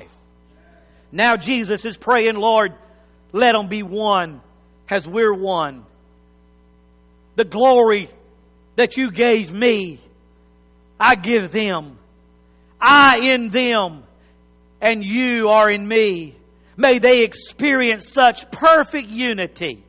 Now 1.14 1.36
Jesus 1.36 1.84
is 1.84 1.96
praying, 1.96 2.34
Lord, 2.34 2.74
let 3.30 3.52
them 3.52 3.68
be 3.68 3.84
one 3.84 4.40
as 4.90 5.06
we're 5.06 5.32
one. 5.32 5.86
The 7.36 7.44
glory 7.44 8.10
that 8.74 8.96
you 8.96 9.12
gave 9.12 9.52
me, 9.52 10.00
I 10.98 11.14
give 11.14 11.52
them. 11.52 11.98
I 12.80 13.18
in 13.18 13.50
them, 13.50 14.02
and 14.80 15.04
you 15.04 15.50
are 15.50 15.70
in 15.70 15.86
me. 15.86 16.34
May 16.76 16.98
they 16.98 17.22
experience 17.22 18.08
such 18.08 18.50
perfect 18.50 19.08
unity 19.08 19.84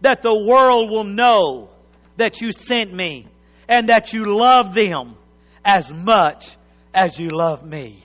that 0.00 0.22
the 0.22 0.34
world 0.34 0.90
will 0.90 1.04
know 1.04 1.68
that 2.16 2.40
you 2.40 2.52
sent 2.52 2.92
me 2.92 3.26
and 3.68 3.90
that 3.90 4.14
you 4.14 4.34
love 4.34 4.74
them 4.74 5.16
as 5.62 5.92
much 5.92 6.56
as 6.94 7.18
you 7.18 7.30
love 7.32 7.62
me. 7.66 8.03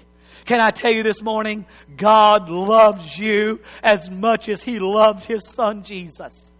Can 0.49 0.59
I 0.59 0.71
tell 0.71 0.89
you 0.89 1.03
this 1.03 1.21
morning? 1.21 1.67
God 1.95 2.49
loves 2.49 3.19
you 3.19 3.59
as 3.83 4.09
much 4.09 4.49
as 4.49 4.63
He 4.63 4.79
loves 4.79 5.23
His 5.27 5.47
Son 5.47 5.83
Jesus. 5.83 6.51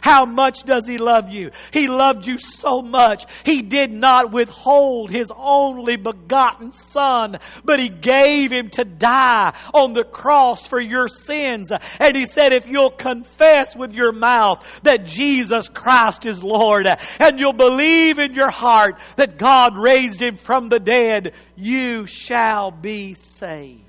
How 0.00 0.24
much 0.24 0.64
does 0.64 0.86
He 0.86 0.98
love 0.98 1.30
you? 1.30 1.50
He 1.72 1.88
loved 1.88 2.26
you 2.26 2.38
so 2.38 2.82
much. 2.82 3.26
He 3.44 3.62
did 3.62 3.92
not 3.92 4.32
withhold 4.32 5.10
His 5.10 5.30
only 5.36 5.96
begotten 5.96 6.72
Son, 6.72 7.38
but 7.64 7.80
He 7.80 7.88
gave 7.88 8.50
Him 8.50 8.70
to 8.70 8.84
die 8.84 9.54
on 9.74 9.92
the 9.92 10.04
cross 10.04 10.66
for 10.66 10.80
your 10.80 11.08
sins. 11.08 11.72
And 11.98 12.16
He 12.16 12.26
said, 12.26 12.52
if 12.52 12.66
you'll 12.66 12.90
confess 12.90 13.76
with 13.76 13.92
your 13.92 14.12
mouth 14.12 14.80
that 14.82 15.04
Jesus 15.06 15.68
Christ 15.68 16.26
is 16.26 16.42
Lord, 16.42 16.86
and 17.18 17.38
you'll 17.38 17.52
believe 17.52 18.18
in 18.18 18.34
your 18.34 18.50
heart 18.50 18.98
that 19.16 19.38
God 19.38 19.76
raised 19.76 20.20
Him 20.20 20.36
from 20.36 20.68
the 20.68 20.80
dead, 20.80 21.34
you 21.56 22.06
shall 22.06 22.70
be 22.70 23.14
saved. 23.14 23.82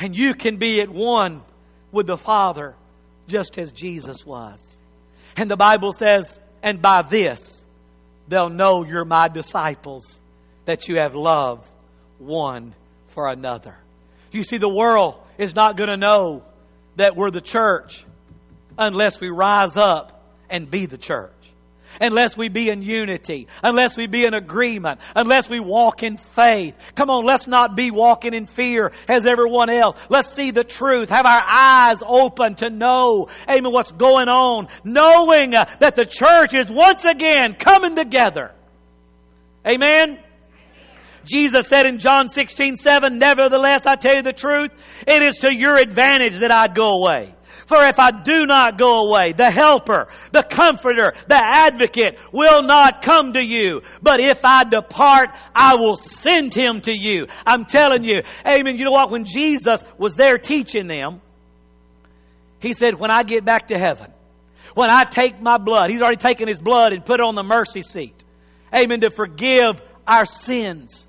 And 0.00 0.16
you 0.16 0.34
can 0.34 0.56
be 0.58 0.80
at 0.80 0.88
one 0.88 1.42
with 1.90 2.06
the 2.06 2.18
Father 2.18 2.74
just 3.28 3.58
as 3.58 3.72
Jesus 3.72 4.26
was. 4.26 4.76
And 5.36 5.50
the 5.50 5.56
Bible 5.56 5.92
says, 5.92 6.40
and 6.62 6.82
by 6.82 7.02
this 7.02 7.64
they'll 8.26 8.50
know 8.50 8.84
you're 8.84 9.04
my 9.04 9.28
disciples, 9.28 10.18
that 10.64 10.88
you 10.88 10.98
have 10.98 11.14
love 11.14 11.66
one 12.18 12.74
for 13.08 13.28
another. 13.28 13.78
You 14.32 14.44
see, 14.44 14.58
the 14.58 14.68
world 14.68 15.14
is 15.38 15.54
not 15.54 15.76
going 15.76 15.88
to 15.88 15.96
know 15.96 16.42
that 16.96 17.16
we're 17.16 17.30
the 17.30 17.40
church 17.40 18.04
unless 18.76 19.20
we 19.20 19.30
rise 19.30 19.76
up 19.76 20.22
and 20.50 20.70
be 20.70 20.86
the 20.86 20.98
church 20.98 21.32
unless 22.00 22.36
we 22.36 22.48
be 22.48 22.68
in 22.68 22.82
unity, 22.82 23.48
unless 23.62 23.96
we 23.96 24.06
be 24.06 24.24
in 24.24 24.34
agreement, 24.34 25.00
unless 25.14 25.48
we 25.48 25.60
walk 25.60 26.02
in 26.02 26.16
faith. 26.16 26.74
Come 26.94 27.10
on, 27.10 27.24
let's 27.24 27.46
not 27.46 27.76
be 27.76 27.90
walking 27.90 28.34
in 28.34 28.46
fear 28.46 28.92
as 29.08 29.26
everyone 29.26 29.70
else. 29.70 29.98
Let's 30.08 30.32
see 30.32 30.50
the 30.50 30.64
truth. 30.64 31.10
Have 31.10 31.26
our 31.26 31.44
eyes 31.46 31.98
open 32.06 32.54
to 32.56 32.70
know, 32.70 33.28
amen, 33.48 33.72
what's 33.72 33.92
going 33.92 34.28
on, 34.28 34.68
knowing 34.84 35.54
uh, 35.54 35.66
that 35.80 35.96
the 35.96 36.06
church 36.06 36.54
is 36.54 36.68
once 36.68 37.04
again 37.04 37.54
coming 37.54 37.96
together. 37.96 38.52
Amen. 39.66 40.18
Jesus 41.24 41.68
said 41.68 41.86
in 41.86 41.98
John 41.98 42.30
16, 42.30 42.76
7, 42.76 43.18
Nevertheless, 43.18 43.86
I 43.86 43.96
tell 43.96 44.16
you 44.16 44.22
the 44.22 44.32
truth, 44.32 44.70
it 45.06 45.22
is 45.22 45.36
to 45.38 45.54
your 45.54 45.76
advantage 45.76 46.38
that 46.38 46.50
I 46.50 46.68
go 46.68 47.02
away. 47.02 47.34
For 47.68 47.84
if 47.84 47.98
I 47.98 48.10
do 48.10 48.46
not 48.46 48.78
go 48.78 49.06
away, 49.06 49.32
the 49.32 49.50
helper, 49.50 50.08
the 50.32 50.42
comforter, 50.42 51.12
the 51.26 51.36
advocate 51.36 52.18
will 52.32 52.62
not 52.62 53.02
come 53.02 53.34
to 53.34 53.44
you. 53.44 53.82
But 54.00 54.20
if 54.20 54.42
I 54.42 54.64
depart, 54.64 55.36
I 55.54 55.74
will 55.74 55.94
send 55.94 56.54
him 56.54 56.80
to 56.80 56.92
you. 56.92 57.26
I'm 57.46 57.66
telling 57.66 58.04
you. 58.04 58.22
Amen. 58.46 58.78
You 58.78 58.86
know 58.86 58.92
what? 58.92 59.10
When 59.10 59.26
Jesus 59.26 59.84
was 59.98 60.16
there 60.16 60.38
teaching 60.38 60.86
them, 60.86 61.20
he 62.58 62.72
said, 62.72 62.98
when 62.98 63.10
I 63.10 63.22
get 63.22 63.44
back 63.44 63.66
to 63.66 63.78
heaven, 63.78 64.10
when 64.72 64.88
I 64.88 65.04
take 65.04 65.38
my 65.38 65.58
blood, 65.58 65.90
he's 65.90 66.00
already 66.00 66.16
taken 66.16 66.48
his 66.48 66.62
blood 66.62 66.94
and 66.94 67.04
put 67.04 67.20
it 67.20 67.26
on 67.26 67.34
the 67.34 67.42
mercy 67.42 67.82
seat. 67.82 68.14
Amen. 68.74 69.02
To 69.02 69.10
forgive 69.10 69.82
our 70.06 70.24
sins. 70.24 71.06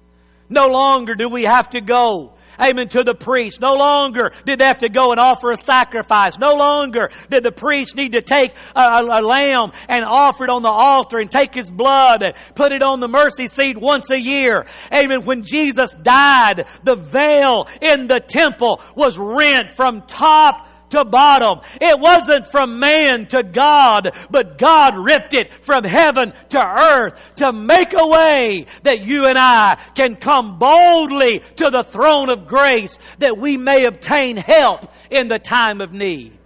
No 0.50 0.68
longer 0.68 1.16
do 1.16 1.30
we 1.30 1.44
have 1.44 1.70
to 1.70 1.80
go 1.80 2.34
amen, 2.60 2.90
to 2.90 3.04
the 3.04 3.16
priest. 3.16 3.60
No 3.60 3.76
longer 3.76 4.32
did 4.46 4.60
they 4.60 4.66
have 4.66 4.80
to 4.80 4.90
go 4.90 5.12
and 5.12 5.20
offer 5.20 5.52
a 5.52 5.58
sacrifice. 5.58 6.38
No 6.38 6.56
longer 6.56 7.10
did 7.30 7.44
the 7.44 7.52
priest 7.52 7.96
need 7.96 8.14
to 8.14 8.22
take 8.22 8.54
a, 8.76 8.80
a, 8.82 9.04
a 9.04 9.22
lamb 9.22 9.72
and 9.88 10.06
offer 10.06 10.44
it 10.44 10.50
on 10.50 10.62
the 10.62 10.70
altar 10.70 11.18
and 11.18 11.32
take 11.32 11.54
his 11.54 11.70
blood 11.72 12.22
and 12.22 12.36
put 12.56 12.72
it 12.72 12.82
on 12.82 13.00
the 13.00 13.08
mercy 13.08 13.48
seat 13.48 13.78
once 13.78 14.10
a 14.10 14.20
year. 14.20 14.66
Amen. 14.94 15.26
When 15.26 15.44
Jesus 15.44 15.94
died, 15.94 16.66
the 16.84 16.96
veil 16.96 17.68
in 17.82 18.08
the 18.08 18.20
temple 18.20 18.82
was 18.96 19.18
rent 19.18 19.70
from 19.70 20.02
top 20.02 20.69
to 20.90 21.06
bottom. 21.06 21.62
It 21.80 22.00
wasn't 22.00 22.48
from 22.48 22.80
man 22.80 23.28
to 23.28 23.44
God, 23.44 24.12
but 24.30 24.58
God 24.58 24.98
ripped 24.98 25.34
it 25.34 25.64
from 25.64 25.84
heaven 25.84 26.34
to 26.50 26.60
earth 26.60 27.36
to 27.38 27.52
make 27.54 27.94
a 27.94 28.08
way 28.08 28.66
that 28.84 29.02
you 29.02 29.26
and 29.26 29.38
I 29.38 29.80
can 29.96 30.16
come 30.16 30.60
boldly 30.60 31.40
to 31.58 31.70
the 31.70 31.84
throne 31.84 32.30
of 32.30 32.48
grace 32.48 32.98
that 33.20 33.38
we 33.38 33.58
may 33.58 33.86
obtain 33.86 34.38
help 34.38 34.92
in 35.10 35.28
the 35.28 35.40
time 35.40 35.82
of 35.82 35.94
need. 35.94 36.38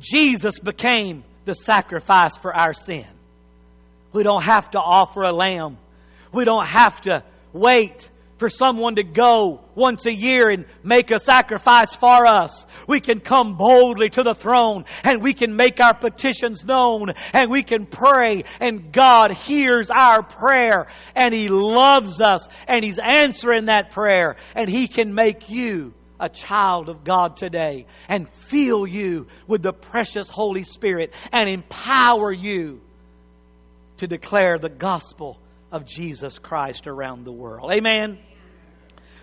Jesus 0.00 0.58
became 0.58 1.24
the 1.44 1.54
sacrifice 1.54 2.36
for 2.36 2.54
our 2.54 2.72
sin. 2.72 3.06
We 4.12 4.22
don't 4.22 4.42
have 4.42 4.70
to 4.72 4.80
offer 4.80 5.22
a 5.22 5.32
lamb. 5.32 5.78
We 6.32 6.44
don't 6.44 6.66
have 6.66 7.00
to 7.02 7.24
wait 7.52 8.08
for 8.38 8.48
someone 8.48 8.94
to 8.96 9.02
go 9.02 9.60
once 9.74 10.06
a 10.06 10.12
year 10.12 10.48
and 10.48 10.64
make 10.82 11.10
a 11.10 11.18
sacrifice 11.18 11.94
for 11.94 12.24
us. 12.24 12.66
We 12.86 13.00
can 13.00 13.20
come 13.20 13.56
boldly 13.56 14.08
to 14.10 14.22
the 14.22 14.34
throne 14.34 14.84
and 15.02 15.22
we 15.22 15.34
can 15.34 15.56
make 15.56 15.80
our 15.80 15.94
petitions 15.94 16.64
known 16.64 17.12
and 17.32 17.50
we 17.50 17.62
can 17.64 17.86
pray 17.86 18.44
and 18.60 18.92
God 18.92 19.32
hears 19.32 19.90
our 19.90 20.22
prayer 20.22 20.86
and 21.14 21.34
He 21.34 21.48
loves 21.48 22.20
us 22.20 22.48
and 22.66 22.84
He's 22.84 22.98
answering 22.98 23.66
that 23.66 23.90
prayer 23.90 24.36
and 24.54 24.70
He 24.70 24.86
can 24.86 25.14
make 25.14 25.50
you 25.50 25.92
a 26.20 26.28
child 26.28 26.88
of 26.88 27.04
God 27.04 27.36
today 27.36 27.86
and 28.08 28.28
fill 28.28 28.86
you 28.86 29.26
with 29.46 29.62
the 29.62 29.72
precious 29.72 30.28
Holy 30.28 30.64
Spirit 30.64 31.12
and 31.32 31.48
empower 31.48 32.32
you 32.32 32.80
to 33.98 34.06
declare 34.06 34.58
the 34.58 34.68
gospel 34.68 35.40
of 35.70 35.84
Jesus 35.84 36.38
Christ 36.38 36.86
around 36.86 37.24
the 37.24 37.32
world. 37.32 37.70
Amen 37.72 38.18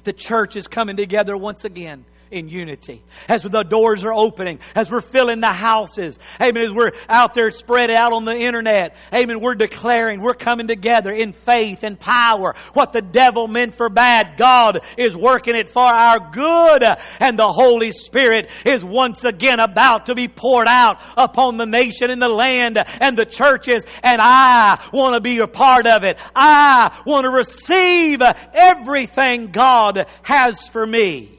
the 0.05 0.13
church 0.13 0.55
is 0.55 0.67
coming 0.67 0.95
together 0.95 1.35
once 1.35 1.65
again 1.65 2.05
in 2.31 2.49
unity. 2.49 3.03
As 3.27 3.43
the 3.43 3.63
doors 3.63 4.03
are 4.03 4.13
opening, 4.13 4.59
as 4.73 4.89
we're 4.89 5.01
filling 5.01 5.39
the 5.39 5.47
houses, 5.47 6.19
amen, 6.41 6.63
as 6.63 6.71
we're 6.71 6.91
out 7.07 7.33
there 7.33 7.51
spread 7.51 7.91
out 7.91 8.13
on 8.13 8.25
the 8.25 8.35
internet, 8.35 8.95
amen, 9.13 9.39
we're 9.39 9.55
declaring, 9.55 10.21
we're 10.21 10.33
coming 10.33 10.67
together 10.67 11.11
in 11.11 11.33
faith 11.33 11.83
and 11.83 11.99
power. 11.99 12.55
What 12.73 12.93
the 12.93 13.01
devil 13.01 13.47
meant 13.47 13.75
for 13.75 13.89
bad, 13.89 14.37
God 14.37 14.81
is 14.97 15.15
working 15.15 15.55
it 15.55 15.69
for 15.69 15.83
our 15.83 16.31
good, 16.31 16.83
and 17.19 17.37
the 17.37 17.51
Holy 17.51 17.91
Spirit 17.91 18.49
is 18.65 18.83
once 18.83 19.23
again 19.23 19.59
about 19.59 20.07
to 20.07 20.15
be 20.15 20.27
poured 20.27 20.67
out 20.67 21.01
upon 21.15 21.57
the 21.57 21.65
nation 21.65 22.09
and 22.09 22.21
the 22.21 22.29
land 22.29 22.77
and 22.99 23.17
the 23.17 23.25
churches, 23.25 23.85
and 24.03 24.19
I 24.21 24.83
want 24.91 25.15
to 25.15 25.21
be 25.21 25.39
a 25.39 25.47
part 25.47 25.87
of 25.87 26.03
it. 26.03 26.17
I 26.35 27.01
want 27.05 27.25
to 27.25 27.29
receive 27.29 28.21
everything 28.53 29.51
God 29.51 30.07
has 30.23 30.67
for 30.67 30.85
me. 30.85 31.29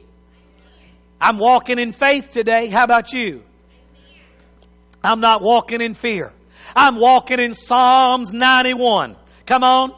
I'm 1.19 1.37
walking 1.39 1.79
in 1.79 1.91
faith 1.91 2.29
today. 2.31 2.67
How 2.67 2.83
about 2.83 3.13
you? 3.13 3.43
I'm 5.03 5.19
not 5.19 5.41
walking 5.41 5.81
in 5.81 5.93
fear. 5.93 6.33
I'm 6.75 6.97
walking 6.97 7.39
in 7.39 7.53
Psalms 7.53 8.33
91. 8.33 9.15
Come 9.45 9.63
on. 9.63 9.95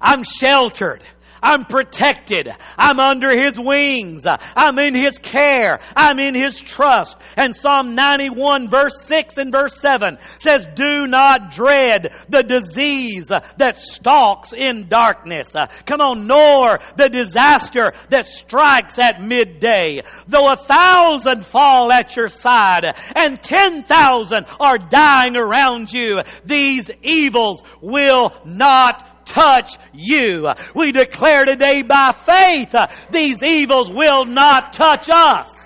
I'm 0.00 0.22
sheltered. 0.22 1.02
I'm 1.42 1.64
protected. 1.64 2.48
I'm 2.76 3.00
under 3.00 3.30
His 3.36 3.58
wings. 3.58 4.26
I'm 4.26 4.78
in 4.78 4.94
His 4.94 5.18
care. 5.18 5.80
I'm 5.96 6.18
in 6.18 6.34
His 6.34 6.58
trust. 6.58 7.16
And 7.36 7.54
Psalm 7.54 7.94
91 7.94 8.68
verse 8.68 9.02
6 9.02 9.38
and 9.38 9.52
verse 9.52 9.78
7 9.80 10.18
says, 10.38 10.66
Do 10.74 11.06
not 11.06 11.52
dread 11.52 12.14
the 12.28 12.42
disease 12.42 13.28
that 13.28 13.76
stalks 13.78 14.52
in 14.52 14.88
darkness. 14.88 15.54
Come 15.86 16.00
on, 16.00 16.26
nor 16.26 16.80
the 16.96 17.08
disaster 17.08 17.92
that 18.10 18.26
strikes 18.26 18.98
at 18.98 19.22
midday. 19.22 20.02
Though 20.28 20.52
a 20.52 20.56
thousand 20.56 21.44
fall 21.44 21.90
at 21.92 22.16
your 22.16 22.28
side 22.28 22.84
and 23.14 23.42
ten 23.42 23.82
thousand 23.82 24.46
are 24.58 24.78
dying 24.78 25.36
around 25.36 25.92
you, 25.92 26.20
these 26.44 26.90
evils 27.02 27.62
will 27.80 28.32
not 28.44 29.19
touch 29.30 29.78
you. 29.92 30.50
We 30.74 30.92
declare 30.92 31.44
today 31.44 31.82
by 31.82 32.12
faith, 32.12 32.74
uh, 32.74 32.88
these 33.10 33.42
evils 33.42 33.88
will 33.88 34.24
not 34.24 34.72
touch 34.72 35.08
us. 35.08 35.56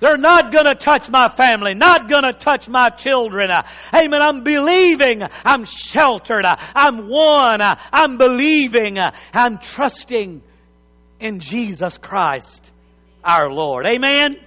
They're 0.00 0.16
not 0.16 0.50
gonna 0.50 0.74
touch 0.74 1.10
my 1.10 1.28
family, 1.28 1.74
not 1.74 2.08
gonna 2.08 2.32
touch 2.32 2.68
my 2.70 2.88
children. 2.88 3.50
Uh, 3.50 3.62
amen. 3.94 4.22
I'm 4.22 4.42
believing. 4.42 5.22
I'm 5.44 5.66
sheltered. 5.66 6.46
Uh, 6.46 6.56
I'm 6.74 7.06
one. 7.06 7.60
I'm 7.60 8.16
believing. 8.16 8.98
I'm 9.34 9.58
trusting 9.58 10.42
in 11.20 11.40
Jesus 11.40 11.98
Christ, 11.98 12.70
our 13.22 13.52
Lord. 13.52 13.84
Amen. 13.86 14.38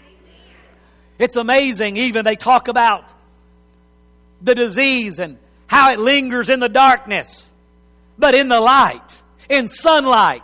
It's 1.19 1.35
amazing, 1.35 1.97
even 1.97 2.25
they 2.25 2.35
talk 2.35 2.67
about 2.67 3.13
the 4.41 4.55
disease 4.55 5.19
and 5.19 5.37
how 5.67 5.91
it 5.91 5.99
lingers 5.99 6.49
in 6.49 6.60
the 6.60 6.69
darkness, 6.69 7.49
but 8.17 8.36
in 8.36 8.47
the 8.47 8.60
light, 8.60 9.02
in 9.49 9.67
sunlight. 9.67 10.43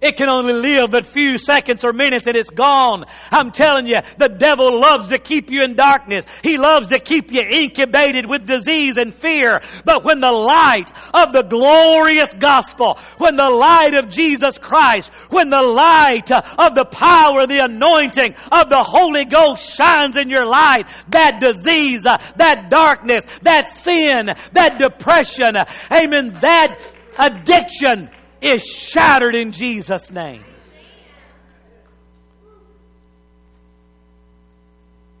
It 0.00 0.16
can 0.16 0.28
only 0.28 0.52
live 0.52 0.90
but 0.90 1.06
few 1.06 1.38
seconds 1.38 1.84
or 1.84 1.92
minutes 1.92 2.26
and 2.26 2.36
it's 2.36 2.50
gone. 2.50 3.04
I'm 3.30 3.50
telling 3.50 3.86
you, 3.86 4.00
the 4.18 4.28
devil 4.28 4.80
loves 4.80 5.08
to 5.08 5.18
keep 5.18 5.50
you 5.50 5.62
in 5.62 5.74
darkness. 5.74 6.24
He 6.42 6.58
loves 6.58 6.88
to 6.88 6.98
keep 6.98 7.32
you 7.32 7.40
incubated 7.40 8.26
with 8.26 8.46
disease 8.46 8.96
and 8.96 9.14
fear. 9.14 9.60
But 9.84 10.04
when 10.04 10.20
the 10.20 10.32
light 10.32 10.90
of 11.12 11.32
the 11.32 11.42
glorious 11.42 12.32
gospel, 12.34 12.98
when 13.18 13.36
the 13.36 13.50
light 13.50 13.94
of 13.94 14.08
Jesus 14.08 14.58
Christ, 14.58 15.10
when 15.30 15.50
the 15.50 15.62
light 15.62 16.30
of 16.30 16.74
the 16.74 16.84
power, 16.84 17.46
the 17.46 17.64
anointing 17.64 18.34
of 18.52 18.68
the 18.68 18.82
Holy 18.82 19.24
Ghost 19.24 19.74
shines 19.74 20.16
in 20.16 20.30
your 20.30 20.46
life, 20.46 21.04
that 21.08 21.40
disease, 21.40 22.02
that 22.02 22.68
darkness, 22.70 23.24
that 23.42 23.72
sin, 23.72 24.26
that 24.52 24.78
depression, 24.78 25.56
amen, 25.90 26.34
that 26.40 26.78
addiction 27.18 28.10
is 28.40 28.64
shattered 28.64 29.34
in 29.34 29.52
Jesus' 29.52 30.10
name. 30.10 30.44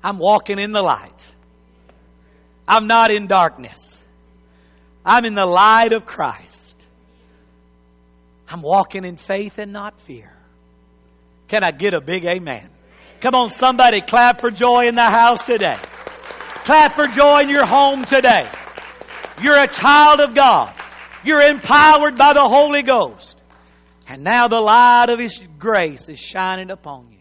I'm 0.02 0.18
walking 0.18 0.58
in 0.58 0.72
the 0.72 0.82
light. 0.82 1.26
I'm 2.66 2.86
not 2.86 3.10
in 3.10 3.26
darkness. 3.26 4.02
I'm 5.04 5.24
in 5.24 5.34
the 5.34 5.46
light 5.46 5.92
of 5.92 6.06
Christ. 6.06 6.76
I'm 8.48 8.62
walking 8.62 9.04
in 9.04 9.16
faith 9.16 9.58
and 9.58 9.72
not 9.72 10.00
fear. 10.00 10.32
Can 11.48 11.64
I 11.64 11.70
get 11.70 11.94
a 11.94 12.00
big 12.00 12.24
amen? 12.24 12.68
Come 13.20 13.34
on, 13.34 13.50
somebody 13.50 14.00
clap 14.00 14.38
for 14.38 14.50
joy 14.50 14.86
in 14.86 14.94
the 14.94 15.02
house 15.02 15.44
today. 15.44 15.76
Clap 16.64 16.92
for 16.92 17.06
joy 17.08 17.40
in 17.40 17.50
your 17.50 17.66
home 17.66 18.04
today. 18.04 18.50
You're 19.42 19.58
a 19.58 19.66
child 19.66 20.20
of 20.20 20.34
God. 20.34 20.74
You're 21.24 21.40
empowered 21.40 22.16
by 22.16 22.32
the 22.32 22.48
Holy 22.48 22.82
Ghost. 22.82 23.36
And 24.06 24.24
now 24.24 24.48
the 24.48 24.60
light 24.60 25.10
of 25.10 25.18
His 25.18 25.40
grace 25.58 26.08
is 26.08 26.18
shining 26.18 26.70
upon 26.70 27.08
you. 27.10 27.17